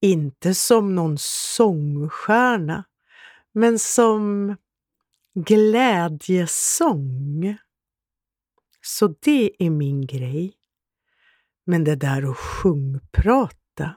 Inte 0.00 0.54
som 0.54 0.94
någon 0.94 1.18
sångstjärna, 1.18 2.84
men 3.52 3.78
som 3.78 4.56
glädjesång. 5.34 7.56
Så 8.82 9.14
det 9.20 9.50
är 9.58 9.70
min 9.70 10.06
grej. 10.06 10.54
Men 11.66 11.84
det 11.84 11.96
där 11.96 12.30
att 12.30 12.36
sjungprata. 12.36 13.96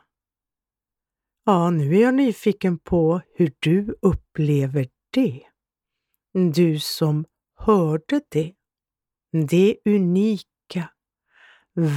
Ja, 1.45 1.69
nu 1.69 1.95
är 1.95 2.01
jag 2.01 2.13
nyfiken 2.13 2.79
på 2.79 3.21
hur 3.35 3.53
du 3.59 3.97
upplever 4.01 4.87
det. 5.13 5.41
Du 6.53 6.79
som 6.79 7.25
hörde 7.55 8.21
det. 8.29 8.53
Det 9.47 9.77
unika 9.85 10.89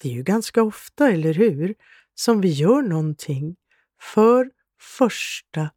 Det 0.00 0.08
är 0.08 0.12
ju 0.12 0.22
ganska 0.22 0.62
ofta, 0.62 1.10
eller 1.10 1.34
hur, 1.34 1.74
som 2.14 2.40
vi 2.40 2.48
gör 2.48 2.82
någonting 2.82 3.56
för 4.00 4.50
första 4.98 5.70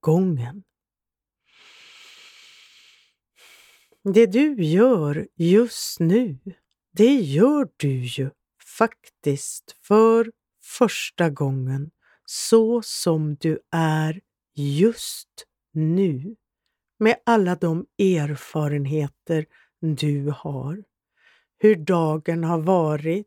gången. 0.00 0.62
Det 4.14 4.26
du 4.26 4.64
gör 4.64 5.28
just 5.36 6.00
nu, 6.00 6.38
det 6.92 7.14
gör 7.14 7.68
du 7.76 8.04
ju 8.04 8.30
faktiskt 8.78 9.76
för 9.82 10.32
första 10.62 11.30
gången 11.30 11.90
så 12.24 12.82
som 12.82 13.34
du 13.34 13.58
är 13.72 14.20
just 14.54 15.44
nu 15.72 16.36
med 16.98 17.16
alla 17.26 17.54
de 17.54 17.86
erfarenheter 17.98 19.46
du 19.80 20.32
har, 20.36 20.84
hur 21.58 21.76
dagen 21.76 22.44
har 22.44 22.58
varit 22.58 23.26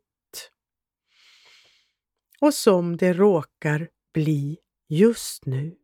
och 2.42 2.54
som 2.54 2.98
det 2.98 3.14
råkar 3.14 3.90
bli 4.14 4.58
just 4.90 5.46
nu 5.46 5.78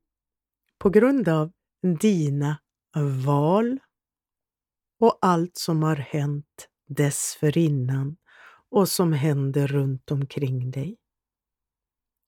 på 0.78 0.90
grund 0.90 1.30
av 1.30 1.52
dina 2.00 2.58
val 3.26 3.80
och 5.00 5.18
allt 5.22 5.58
som 5.58 5.84
har 5.84 5.96
hänt 5.96 6.70
dessförinnan 6.88 8.18
och 8.70 8.90
som 8.90 9.14
händer 9.14 9.68
runt 9.68 10.12
omkring 10.12 10.72
dig. 10.72 10.98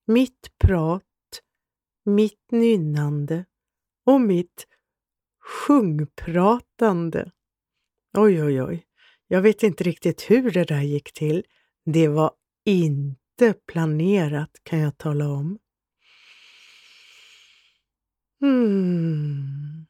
Mitt 0.05 0.57
prat, 0.57 1.03
mitt 2.05 2.51
nynnande 2.51 3.45
och 4.05 4.21
mitt 4.21 4.67
sjungpratande. 5.67 7.31
Oj, 8.17 8.43
oj, 8.43 8.63
oj. 8.63 8.85
Jag 9.27 9.41
vet 9.41 9.63
inte 9.63 9.83
riktigt 9.83 10.21
hur 10.21 10.51
det 10.51 10.63
där 10.63 10.81
gick 10.81 11.13
till. 11.13 11.45
Det 11.85 12.07
var 12.07 12.31
inte 12.65 13.28
planerat 13.67 14.51
kan 14.63 14.79
jag 14.79 14.97
tala 14.97 15.29
om. 15.29 15.59
Mm. 18.41 19.85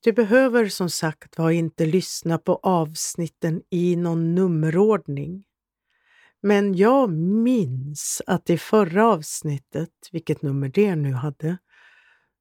Du 0.00 0.12
behöver 0.12 0.68
som 0.68 0.90
sagt 0.90 1.38
var 1.38 1.50
inte 1.50 1.86
lyssna 1.86 2.38
på 2.38 2.60
avsnitten 2.62 3.62
i 3.70 3.96
någon 3.96 4.34
nummerordning. 4.34 5.44
Men 6.40 6.74
jag 6.74 7.10
minns 7.12 8.22
att 8.26 8.50
i 8.50 8.58
förra 8.58 9.06
avsnittet, 9.06 9.90
vilket 10.12 10.42
nummer 10.42 10.68
det 10.68 10.96
nu 10.96 11.12
hade, 11.12 11.58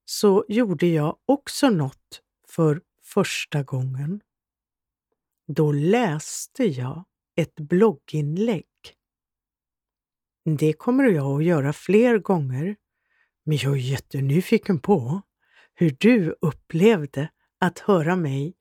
så 0.06 0.46
gjorde 0.48 0.88
jag 0.88 1.18
också 1.26 1.70
något 1.70 2.22
för 2.48 2.82
första 3.04 3.64
gången. 3.64 4.22
Då 5.48 5.72
läste 5.72 6.64
jag 6.64 7.06
ett 7.36 7.56
blogginlägg. 7.56 8.66
Det 10.56 10.74
kommer 10.74 11.04
jag 11.04 11.38
att 11.38 11.46
göra 11.46 11.74
fler 11.74 12.18
gånger, 12.18 12.76
men 13.46 13.58
jag 13.58 13.74
är 13.74 13.78
jättenyfiken 13.78 14.80
på 14.80 15.22
hur 15.74 15.96
du 16.00 16.36
upplevde 16.42 17.30
att 17.60 17.80
höra 17.80 18.16
mig 18.16 18.54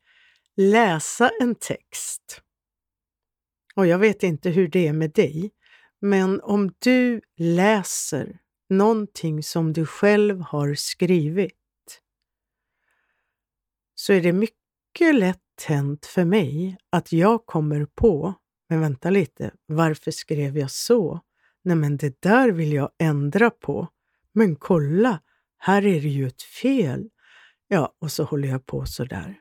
läsa 0.57 1.31
en 1.41 1.55
text. 1.55 2.43
Och 3.75 3.87
jag 3.87 3.99
vet 3.99 4.23
inte 4.23 4.51
hur 4.51 4.69
det 4.69 4.87
är 4.87 4.93
med 4.93 5.13
dig, 5.13 5.51
men 6.01 6.41
om 6.41 6.75
du 6.79 7.21
läser 7.37 8.39
någonting 8.69 9.43
som 9.43 9.73
du 9.73 9.87
själv 9.87 10.41
har 10.41 10.75
skrivit 10.75 12.01
så 13.95 14.13
är 14.13 14.21
det 14.21 14.33
mycket 14.33 15.15
lätt 15.15 15.65
hänt 15.67 16.07
för 16.07 16.25
mig 16.25 16.77
att 16.91 17.13
jag 17.13 17.47
kommer 17.47 17.87
på, 17.95 18.35
men 18.69 18.81
vänta 18.81 19.11
lite, 19.11 19.55
varför 19.67 20.11
skrev 20.11 20.59
jag 20.59 20.71
så? 20.71 21.21
Nej, 21.67 21.77
men 21.77 21.97
det 21.97 22.21
där 22.21 22.53
vill 22.53 22.73
jag 22.73 22.91
ändra 22.99 23.51
på. 23.51 23.89
Men 24.33 24.57
kolla, 24.57 25.21
här 25.59 25.87
är 25.87 26.01
det 26.01 26.09
ju 26.09 26.27
ett 26.27 26.43
fel. 26.43 27.11
Ja, 27.69 27.97
och 27.99 28.13
så 28.13 28.25
håller 28.25 28.49
jag 28.49 28.67
på 28.67 28.87
så 28.87 29.05
där. 29.05 29.39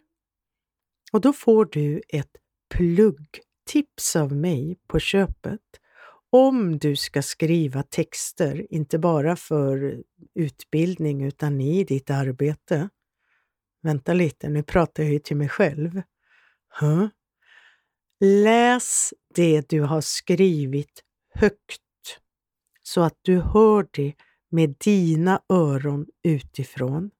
Och 1.12 1.22
då 1.22 1.34
får 1.34 1.66
du 1.66 2.02
ett 2.10 2.32
pluggtips 2.70 4.16
av 4.16 4.36
mig 4.36 4.78
på 4.88 5.00
köpet 5.00 5.62
om 6.30 6.78
du 6.78 6.96
ska 6.96 7.22
skriva 7.22 7.84
texter, 7.84 8.74
inte 8.74 9.00
bara 9.00 9.36
för 9.36 10.04
utbildning 10.36 11.24
utan 11.24 11.62
i 11.62 11.84
ditt 11.84 12.10
arbete. 12.10 12.90
Vänta 13.82 14.14
lite, 14.14 14.50
nu 14.50 14.64
pratar 14.64 15.04
jag 15.04 15.14
ju 15.14 15.20
till 15.20 15.38
mig 15.38 15.50
själv. 15.50 16.02
Huh? 16.80 17.08
Läs 18.20 19.14
det 19.36 19.70
du 19.70 19.82
har 19.82 20.02
skrivit 20.02 21.04
högt 21.34 21.85
så 22.88 23.02
att 23.02 23.20
du 23.22 23.40
hör 23.40 23.88
det 23.92 24.14
med 24.50 24.76
dina 24.78 25.42
öron 25.50 26.06
utifrån. 26.24 27.12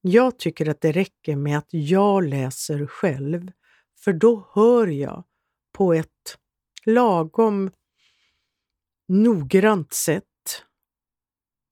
Jag 0.00 0.38
tycker 0.38 0.68
att 0.68 0.80
det 0.80 0.92
räcker 0.92 1.36
med 1.36 1.58
att 1.58 1.68
jag 1.70 2.24
läser 2.24 2.86
själv, 2.86 3.52
för 3.98 4.12
då 4.12 4.48
hör 4.52 4.86
jag 4.86 5.24
på 5.72 5.94
ett 5.94 6.38
lagom 6.84 7.70
noggrant 9.08 9.92
sätt 9.92 10.24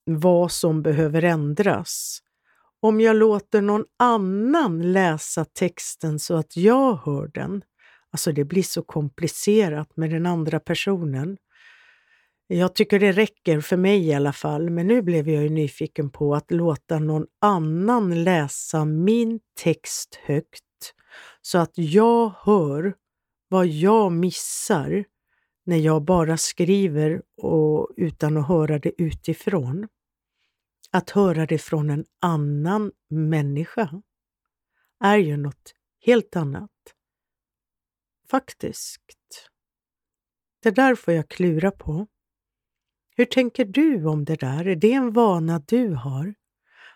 vad 0.05 0.53
som 0.53 0.83
behöver 0.83 1.23
ändras. 1.23 2.23
Om 2.81 3.01
jag 3.01 3.17
låter 3.17 3.61
någon 3.61 3.85
annan 3.99 4.93
läsa 4.93 5.45
texten 5.45 6.19
så 6.19 6.37
att 6.37 6.57
jag 6.57 6.97
hör 6.97 7.31
den, 7.35 7.63
alltså 8.11 8.33
det 8.33 8.45
blir 8.45 8.63
så 8.63 8.83
komplicerat 8.83 9.97
med 9.97 10.11
den 10.11 10.27
andra 10.27 10.61
personen. 10.61 11.37
Jag 12.47 12.75
tycker 12.75 13.01
det 13.01 13.13
räcker, 13.13 13.61
för 13.61 13.77
mig 13.77 14.07
i 14.07 14.15
alla 14.15 14.33
fall, 14.33 14.71
men 14.71 14.87
nu 14.87 15.03
blev 15.03 15.29
jag 15.29 15.43
ju 15.43 15.49
nyfiken 15.49 16.11
på 16.11 16.35
att 16.35 16.51
låta 16.51 16.99
någon 16.99 17.27
annan 17.41 18.25
läsa 18.25 18.85
min 18.85 19.41
text 19.63 20.15
högt 20.15 20.65
så 21.43 21.59
att 21.59 21.73
jag 21.75 22.33
hör 22.39 22.95
vad 23.49 23.67
jag 23.67 24.13
missar 24.13 25.05
när 25.65 25.77
jag 25.77 26.03
bara 26.03 26.37
skriver 26.37 27.23
och 27.37 27.91
utan 27.97 28.37
att 28.37 28.49
höra 28.49 28.79
det 28.79 29.03
utifrån. 29.03 29.89
Att 30.91 31.11
höra 31.11 31.47
det 31.47 31.59
från 31.59 31.91
en 31.91 32.05
annan 32.21 32.93
människa 33.11 34.03
är 35.05 35.17
ju 35.17 35.37
något 35.37 35.75
helt 36.01 36.37
annat. 36.37 36.71
Faktiskt. 38.31 39.01
Det 40.63 40.71
där 40.71 40.95
får 40.95 41.15
jag 41.15 41.29
klura 41.29 41.71
på. 41.71 42.07
Hur 43.17 43.25
tänker 43.25 43.65
du 43.65 44.05
om 44.05 44.25
det 44.25 44.37
där? 44.37 44.67
Är 44.67 44.77
det 44.77 44.93
en 44.93 45.13
vana 45.13 45.63
du 45.67 45.95
har? 45.95 46.35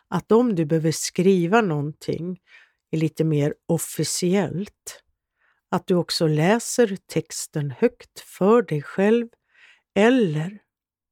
Att 0.09 0.33
om 0.33 0.55
du 0.55 0.65
behöver 0.65 0.93
skriva 0.93 1.61
någonting 1.61 2.41
lite 2.93 3.25
mer 3.25 3.55
officiellt, 3.67 5.03
att 5.71 5.87
du 5.87 5.95
också 5.95 6.27
läser 6.27 6.97
texten 7.07 7.71
högt 7.71 8.21
för 8.21 8.63
dig 8.63 8.83
själv 8.83 9.29
eller 9.95 10.59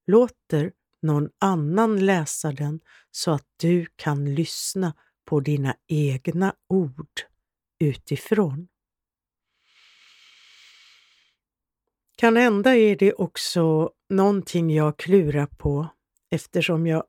låter 0.07 0.73
någon 1.03 1.29
annan 1.40 2.07
läsa 2.07 2.53
den 2.53 2.81
så 3.11 3.31
att 3.31 3.47
du 3.57 3.87
kan 3.97 4.35
lyssna 4.35 4.95
på 5.25 5.40
dina 5.40 5.75
egna 5.87 6.55
ord 6.69 7.21
utifrån. 7.81 8.69
Kan 12.16 12.37
hända 12.37 12.76
är 12.76 12.96
det 12.96 13.12
också 13.12 13.90
någonting 14.09 14.74
jag 14.74 14.96
klurar 14.96 15.46
på 15.46 15.88
eftersom 16.31 16.87
jag 16.87 17.05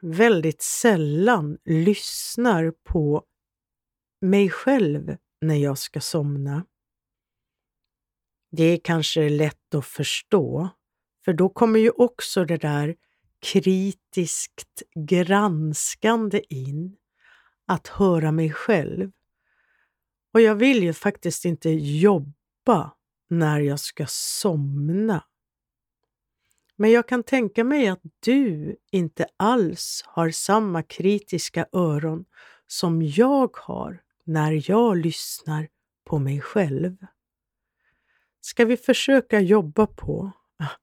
väldigt 0.00 0.62
sällan 0.62 1.58
lyssnar 1.64 2.70
på 2.84 3.24
mig 4.20 4.50
själv 4.50 5.16
när 5.40 5.54
jag 5.54 5.78
ska 5.78 6.00
somna. 6.00 6.66
Det 8.50 8.64
är 8.64 8.80
kanske 8.84 9.28
lätt 9.28 9.74
att 9.74 9.86
förstå, 9.86 10.68
för 11.24 11.32
då 11.32 11.48
kommer 11.48 11.80
ju 11.80 11.90
också 11.90 12.44
det 12.44 12.56
där 12.56 12.96
kritiskt 13.40 14.82
granskande 14.94 16.42
in, 16.48 16.96
att 17.66 17.88
höra 17.88 18.32
mig 18.32 18.50
själv. 18.52 19.12
Och 20.34 20.40
jag 20.40 20.54
vill 20.54 20.82
ju 20.82 20.92
faktiskt 20.92 21.44
inte 21.44 21.70
jobba 21.70 22.92
när 23.32 23.60
jag 23.60 23.80
ska 23.80 24.06
somna. 24.08 25.24
Men 26.76 26.90
jag 26.90 27.08
kan 27.08 27.22
tänka 27.22 27.64
mig 27.64 27.88
att 27.88 28.00
du 28.20 28.76
inte 28.90 29.26
alls 29.36 30.02
har 30.06 30.30
samma 30.30 30.82
kritiska 30.82 31.66
öron 31.72 32.24
som 32.66 33.02
jag 33.02 33.56
har 33.56 34.02
när 34.24 34.70
jag 34.70 34.96
lyssnar 34.96 35.68
på 36.04 36.18
mig 36.18 36.40
själv. 36.40 36.96
Ska 38.40 38.64
vi 38.64 38.76
försöka 38.76 39.40
jobba 39.40 39.86
på 39.86 40.30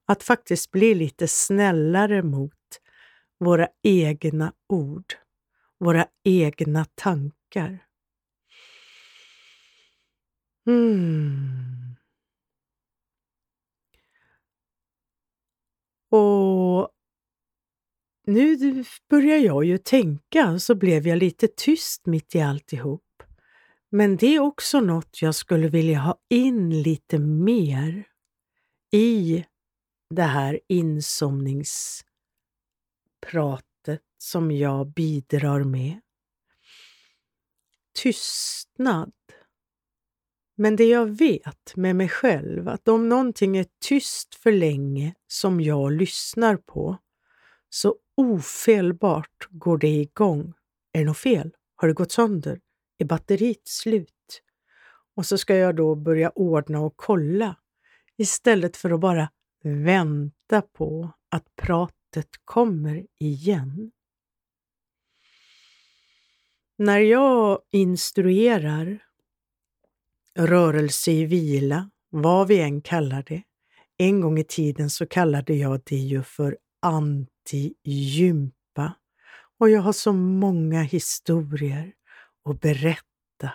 att 0.06 0.22
faktiskt 0.22 0.70
bli 0.70 0.94
lite 0.94 1.28
snällare 1.28 2.22
mot 2.22 2.80
våra 3.38 3.68
egna 3.82 4.52
ord, 4.68 5.14
våra 5.78 6.06
egna 6.24 6.84
tankar. 6.94 7.78
Mm. 10.66 11.89
Och 16.10 16.90
nu 18.26 18.84
börjar 19.08 19.38
jag 19.38 19.64
ju 19.64 19.78
tänka, 19.78 20.58
så 20.58 20.74
blev 20.74 21.06
jag 21.06 21.18
lite 21.18 21.48
tyst 21.48 22.06
mitt 22.06 22.34
i 22.34 22.40
alltihop. 22.40 23.22
Men 23.90 24.16
det 24.16 24.34
är 24.34 24.40
också 24.40 24.80
något 24.80 25.22
jag 25.22 25.34
skulle 25.34 25.68
vilja 25.68 25.98
ha 25.98 26.18
in 26.28 26.82
lite 26.82 27.18
mer 27.18 28.04
i 28.92 29.44
det 30.14 30.22
här 30.22 30.60
insomningspratet 30.68 32.04
som 34.18 34.50
jag 34.50 34.92
bidrar 34.92 35.64
med. 35.64 36.00
Tystnad. 38.02 39.12
Men 40.60 40.76
det 40.76 40.84
jag 40.84 41.06
vet 41.06 41.76
med 41.76 41.96
mig 41.96 42.08
själv, 42.08 42.68
att 42.68 42.88
om 42.88 43.08
någonting 43.08 43.56
är 43.56 43.66
tyst 43.80 44.34
för 44.34 44.52
länge 44.52 45.14
som 45.26 45.60
jag 45.60 45.92
lyssnar 45.92 46.56
på, 46.56 46.96
så 47.70 47.96
ofelbart 48.16 49.48
går 49.50 49.78
det 49.78 49.88
igång. 49.88 50.52
Är 50.92 50.98
det 50.98 51.04
något 51.04 51.18
fel? 51.18 51.50
Har 51.76 51.88
det 51.88 51.94
gått 51.94 52.12
sönder? 52.12 52.60
Är 52.98 53.04
batteriet 53.04 53.68
slut? 53.68 54.42
Och 55.16 55.26
så 55.26 55.38
ska 55.38 55.56
jag 55.56 55.76
då 55.76 55.94
börja 55.94 56.30
ordna 56.30 56.80
och 56.80 56.96
kolla 56.96 57.56
istället 58.16 58.76
för 58.76 58.90
att 58.90 59.00
bara 59.00 59.30
vänta 59.62 60.62
på 60.62 61.10
att 61.28 61.56
pratet 61.56 62.28
kommer 62.44 63.06
igen. 63.18 63.92
När 66.78 66.98
jag 66.98 67.60
instruerar 67.70 69.09
rörelse 70.38 71.10
i 71.12 71.24
vila, 71.24 71.90
vad 72.10 72.48
vi 72.48 72.60
än 72.60 72.82
kallar 72.82 73.22
det, 73.22 73.42
en 73.98 74.20
gång 74.20 74.38
i 74.38 74.44
tiden 74.44 74.90
så 74.90 75.06
kallade 75.06 75.54
jag 75.54 75.80
det 75.84 75.96
ju 75.96 76.22
för 76.22 76.58
anti-gympa 76.86 78.50
och 79.60 79.70
jag 79.70 79.80
har 79.80 79.92
så 79.92 80.12
många 80.12 80.82
historier 80.82 81.92
att 82.44 82.60
berätta. 82.60 83.52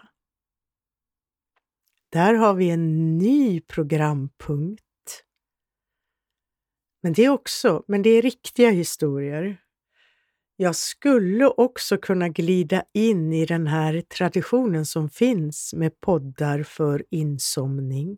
Där 2.10 2.34
har 2.34 2.54
vi 2.54 2.70
en 2.70 3.18
ny 3.18 3.62
programpunkt. 3.62 4.84
Men 7.02 7.14
det 7.14 7.26
är 7.26 7.30
också, 7.30 7.84
men 7.88 8.02
det 8.02 8.10
är 8.10 8.22
riktiga 8.22 8.70
historier. 8.70 9.62
Jag 10.58 10.76
skulle 10.76 11.48
också 11.48 11.98
kunna 11.98 12.30
glida 12.30 12.84
in 12.94 13.34
i 13.34 13.46
den 13.46 13.68
här 13.68 14.02
traditionen 14.02 14.86
som 14.86 15.10
finns 15.10 15.74
med 15.74 16.02
poddar 16.02 16.64
för 16.64 17.04
insomning. 17.10 18.18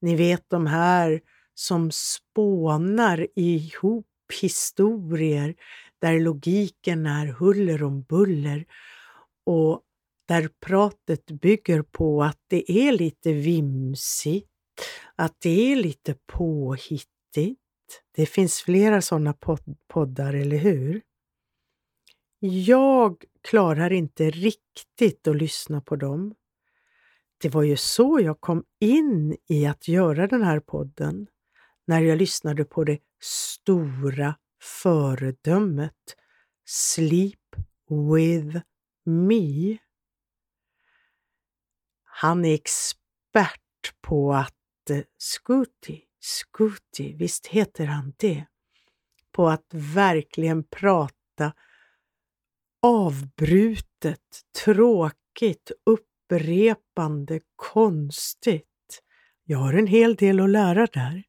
Ni 0.00 0.16
vet 0.16 0.44
de 0.48 0.66
här 0.66 1.20
som 1.54 1.90
spånar 1.90 3.26
ihop 3.34 4.06
historier 4.42 5.54
där 5.98 6.20
logiken 6.20 7.06
är 7.06 7.26
huller 7.26 7.82
om 7.82 8.02
buller 8.02 8.64
och 9.46 9.82
där 10.28 10.48
pratet 10.66 11.26
bygger 11.26 11.82
på 11.82 12.22
att 12.22 12.38
det 12.48 12.72
är 12.72 12.92
lite 12.92 13.32
vimsigt, 13.32 14.50
att 15.16 15.36
det 15.38 15.72
är 15.72 15.76
lite 15.76 16.14
påhittigt. 16.26 17.60
Det 18.16 18.26
finns 18.26 18.60
flera 18.60 19.02
sådana 19.02 19.34
poddar, 19.88 20.34
eller 20.34 20.56
hur? 20.56 21.02
Jag 22.38 23.24
klarar 23.42 23.92
inte 23.92 24.30
riktigt 24.30 25.28
att 25.28 25.36
lyssna 25.36 25.80
på 25.80 25.96
dem. 25.96 26.34
Det 27.38 27.48
var 27.48 27.62
ju 27.62 27.76
så 27.76 28.20
jag 28.22 28.40
kom 28.40 28.64
in 28.80 29.36
i 29.48 29.66
att 29.66 29.88
göra 29.88 30.26
den 30.26 30.42
här 30.42 30.60
podden, 30.60 31.26
när 31.86 32.00
jag 32.00 32.18
lyssnade 32.18 32.64
på 32.64 32.84
det 32.84 32.98
stora 33.20 34.34
föredömet 34.62 36.16
Sleep 36.64 37.56
with 38.14 38.58
me. 39.04 39.78
Han 42.04 42.44
är 42.44 42.54
expert 42.54 43.94
på 44.00 44.34
att 44.34 44.90
eh, 44.90 45.00
Scooty, 45.18 46.00
Scooty, 46.20 47.14
visst 47.16 47.46
heter 47.46 47.86
han 47.86 48.12
det? 48.16 48.46
På 49.32 49.48
att 49.48 49.66
verkligen 49.72 50.64
prata 50.64 51.52
avbrutet, 52.86 54.42
tråkigt, 54.64 55.70
upprepande, 55.86 57.40
konstigt. 57.56 59.02
Jag 59.44 59.58
har 59.58 59.74
en 59.74 59.86
hel 59.86 60.14
del 60.14 60.40
att 60.40 60.50
lära 60.50 60.86
där. 60.86 61.22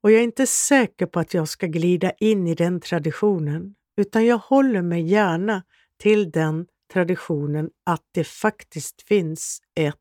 Och 0.00 0.10
jag 0.10 0.20
är 0.20 0.24
inte 0.24 0.46
säker 0.46 1.06
på 1.06 1.20
att 1.20 1.34
jag 1.34 1.48
ska 1.48 1.66
glida 1.66 2.10
in 2.10 2.46
i 2.46 2.54
den 2.54 2.80
traditionen, 2.80 3.74
utan 3.96 4.26
jag 4.26 4.38
håller 4.38 4.82
mig 4.82 5.02
gärna 5.02 5.62
till 5.98 6.30
den 6.30 6.66
traditionen 6.92 7.70
att 7.86 8.04
det 8.12 8.24
faktiskt 8.24 9.02
finns 9.02 9.60
ett 9.74 9.96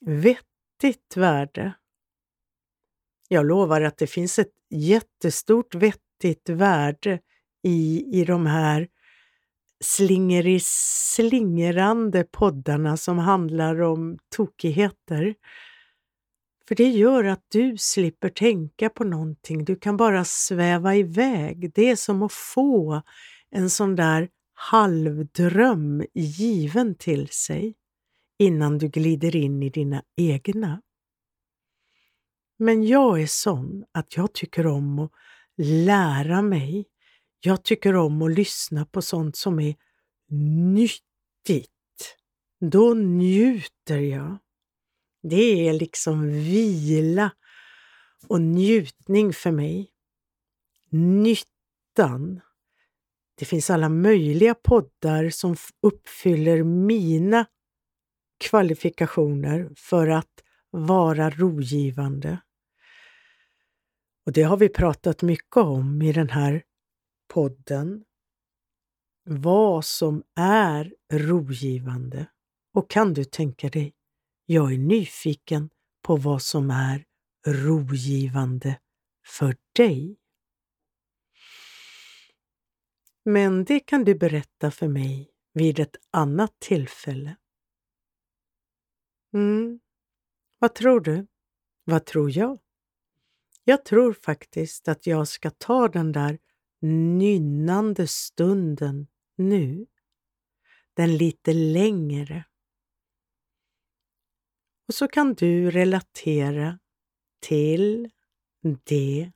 vettigt 0.00 1.16
värde. 1.16 1.72
Jag 3.28 3.46
lovar 3.46 3.80
att 3.80 3.98
det 3.98 4.06
finns 4.06 4.38
ett 4.38 4.54
jättestort 4.70 5.74
vettigt 5.74 6.48
värde 6.48 7.20
i, 7.62 8.04
i 8.20 8.24
de 8.24 8.46
här 8.46 8.88
slingerislingrande 9.84 12.24
poddarna 12.24 12.96
som 12.96 13.18
handlar 13.18 13.82
om 13.82 14.18
tokigheter. 14.36 15.34
För 16.68 16.74
det 16.74 16.88
gör 16.88 17.24
att 17.24 17.44
du 17.48 17.76
slipper 17.78 18.28
tänka 18.28 18.90
på 18.90 19.04
någonting, 19.04 19.64
du 19.64 19.76
kan 19.76 19.96
bara 19.96 20.24
sväva 20.24 20.96
iväg. 20.96 21.72
Det 21.74 21.90
är 21.90 21.96
som 21.96 22.22
att 22.22 22.32
få 22.32 23.02
en 23.50 23.70
sån 23.70 23.96
där 23.96 24.28
halvdröm 24.54 26.04
given 26.14 26.94
till 26.94 27.28
sig 27.28 27.74
innan 28.38 28.78
du 28.78 28.88
glider 28.88 29.36
in 29.36 29.62
i 29.62 29.70
dina 29.70 30.02
egna. 30.16 30.82
Men 32.58 32.86
jag 32.86 33.22
är 33.22 33.26
sån 33.26 33.84
att 33.92 34.16
jag 34.16 34.32
tycker 34.32 34.66
om 34.66 34.98
att 34.98 35.12
lära 35.56 36.42
mig. 36.42 36.86
Jag 37.40 37.64
tycker 37.64 37.96
om 37.96 38.22
att 38.22 38.34
lyssna 38.34 38.86
på 38.86 39.02
sånt 39.02 39.36
som 39.36 39.60
är 39.60 39.74
nyttigt. 40.74 41.70
Då 42.60 42.94
njuter 42.94 43.98
jag. 43.98 44.38
Det 45.22 45.68
är 45.68 45.72
liksom 45.72 46.28
vila 46.32 47.30
och 48.26 48.40
njutning 48.40 49.32
för 49.32 49.50
mig. 49.50 49.90
Nyttan 50.90 52.40
det 53.40 53.46
finns 53.46 53.70
alla 53.70 53.88
möjliga 53.88 54.54
poddar 54.54 55.30
som 55.30 55.56
uppfyller 55.82 56.62
mina 56.62 57.46
kvalifikationer 58.38 59.70
för 59.76 60.08
att 60.08 60.44
vara 60.70 61.30
rogivande. 61.30 62.38
Och 64.26 64.32
det 64.32 64.42
har 64.42 64.56
vi 64.56 64.68
pratat 64.68 65.22
mycket 65.22 65.56
om 65.56 66.02
i 66.02 66.12
den 66.12 66.30
här 66.30 66.62
podden. 67.30 68.04
Vad 69.24 69.84
som 69.84 70.22
är 70.34 70.94
rogivande. 71.12 72.26
Och 72.74 72.90
kan 72.90 73.14
du 73.14 73.24
tänka 73.24 73.68
dig, 73.68 73.94
jag 74.46 74.72
är 74.72 74.78
nyfiken 74.78 75.70
på 76.02 76.16
vad 76.16 76.42
som 76.42 76.70
är 76.70 77.04
rogivande 77.46 78.80
för 79.26 79.56
dig. 79.72 80.16
Men 83.24 83.64
det 83.64 83.80
kan 83.80 84.04
du 84.04 84.14
berätta 84.14 84.70
för 84.70 84.88
mig 84.88 85.30
vid 85.52 85.78
ett 85.78 85.96
annat 86.10 86.58
tillfälle. 86.58 87.36
Mm. 89.34 89.80
Vad 90.58 90.74
tror 90.74 91.00
du? 91.00 91.26
Vad 91.84 92.06
tror 92.06 92.30
jag? 92.30 92.58
Jag 93.64 93.84
tror 93.84 94.12
faktiskt 94.12 94.88
att 94.88 95.06
jag 95.06 95.28
ska 95.28 95.50
ta 95.50 95.88
den 95.88 96.12
där 96.12 96.38
nynnande 96.82 98.06
stunden 98.06 99.06
nu. 99.36 99.86
Den 100.94 101.16
lite 101.16 101.52
längre. 101.52 102.44
Och 104.88 104.94
så 104.94 105.08
kan 105.08 105.34
du 105.34 105.70
relatera 105.70 106.78
till 107.40 108.10
det 108.84 109.32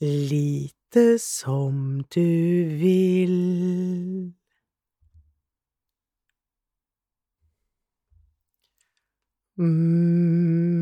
lite 0.00 1.18
som 1.18 2.04
du 2.10 2.64
vill. 2.64 4.32
Mm. 9.58 10.81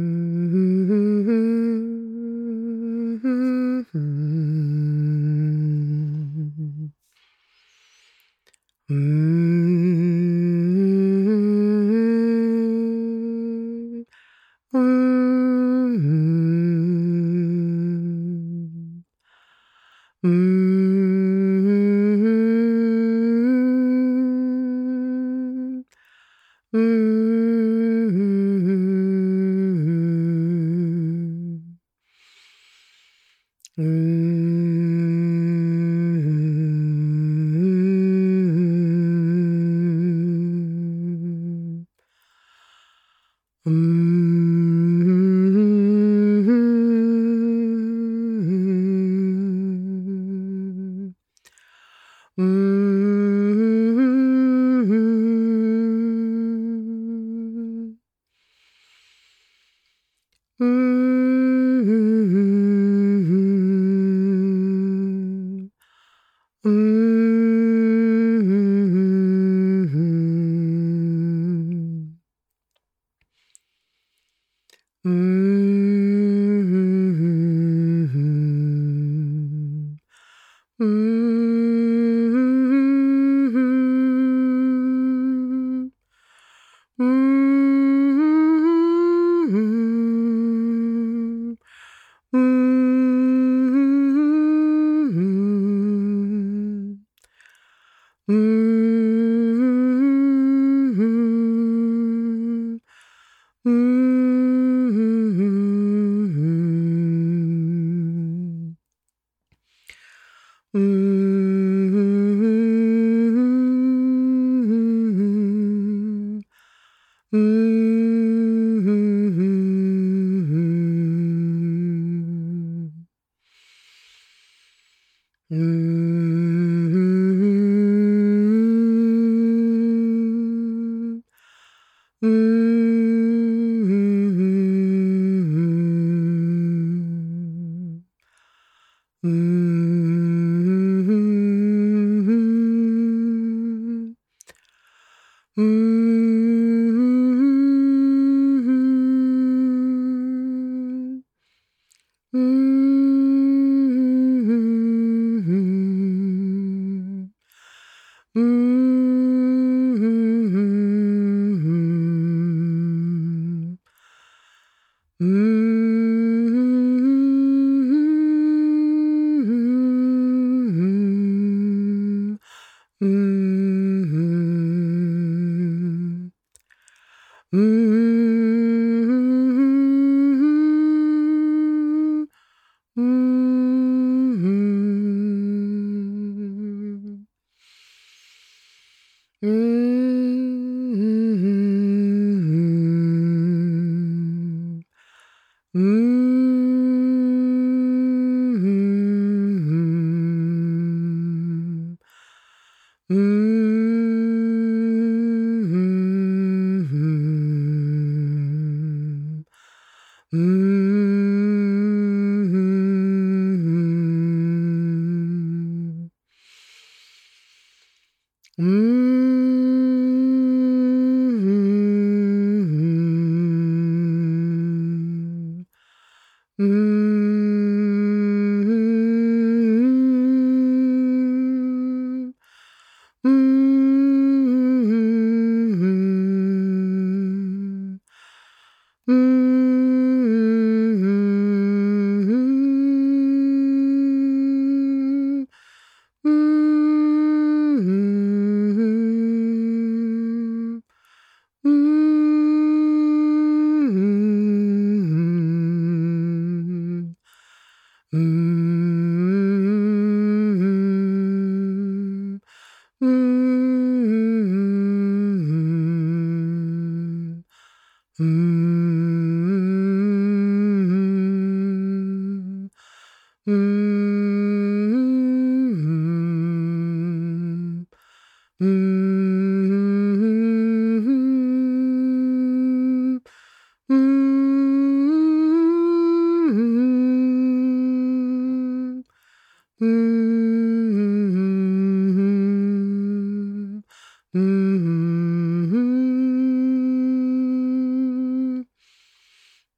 Mm. 145.57 146.00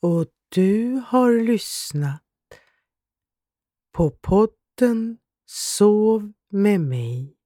Och 0.00 0.26
du 0.48 1.02
har 1.06 1.32
lyssnat 1.32 2.22
på 3.92 4.10
podden 4.10 5.18
Sov 5.46 6.32
med 6.50 6.80
mig, 6.80 7.36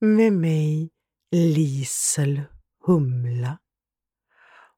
med 0.00 0.32
mig 0.32 0.90
Lisel 1.30 2.42
Humla. 2.90 3.58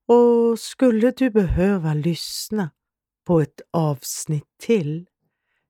Och 0.07 0.59
skulle 0.59 1.11
du 1.11 1.31
behöva 1.31 1.95
lyssna 1.95 2.71
på 3.25 3.41
ett 3.41 3.61
avsnitt 3.71 4.49
till 4.59 5.09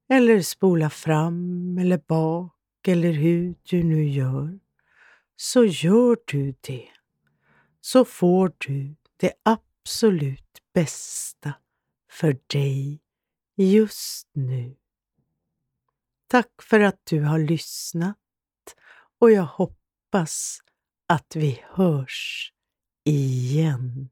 eller 0.09 0.41
spola 0.41 0.91
fram 0.91 1.79
eller 1.79 1.99
bak 1.99 2.89
eller 2.89 3.13
hur 3.13 3.55
du 3.63 3.83
nu 3.83 4.05
gör, 4.05 4.59
så 5.37 5.65
gör 5.65 6.17
du 6.25 6.55
det. 6.61 6.89
Så 7.81 8.05
får 8.05 8.53
du 8.59 8.95
det 9.17 9.33
absolut 9.43 10.63
bästa 10.75 11.55
för 12.11 12.39
dig 12.47 13.01
just 13.57 14.29
nu. 14.33 14.77
Tack 16.27 16.63
för 16.63 16.81
att 16.81 17.01
du 17.05 17.21
har 17.21 17.39
lyssnat 17.39 18.17
och 19.19 19.31
jag 19.31 19.47
hoppas 19.47 20.63
att 21.13 21.37
vi 21.37 21.63
hörs 21.71 22.53
igen. 23.05 24.09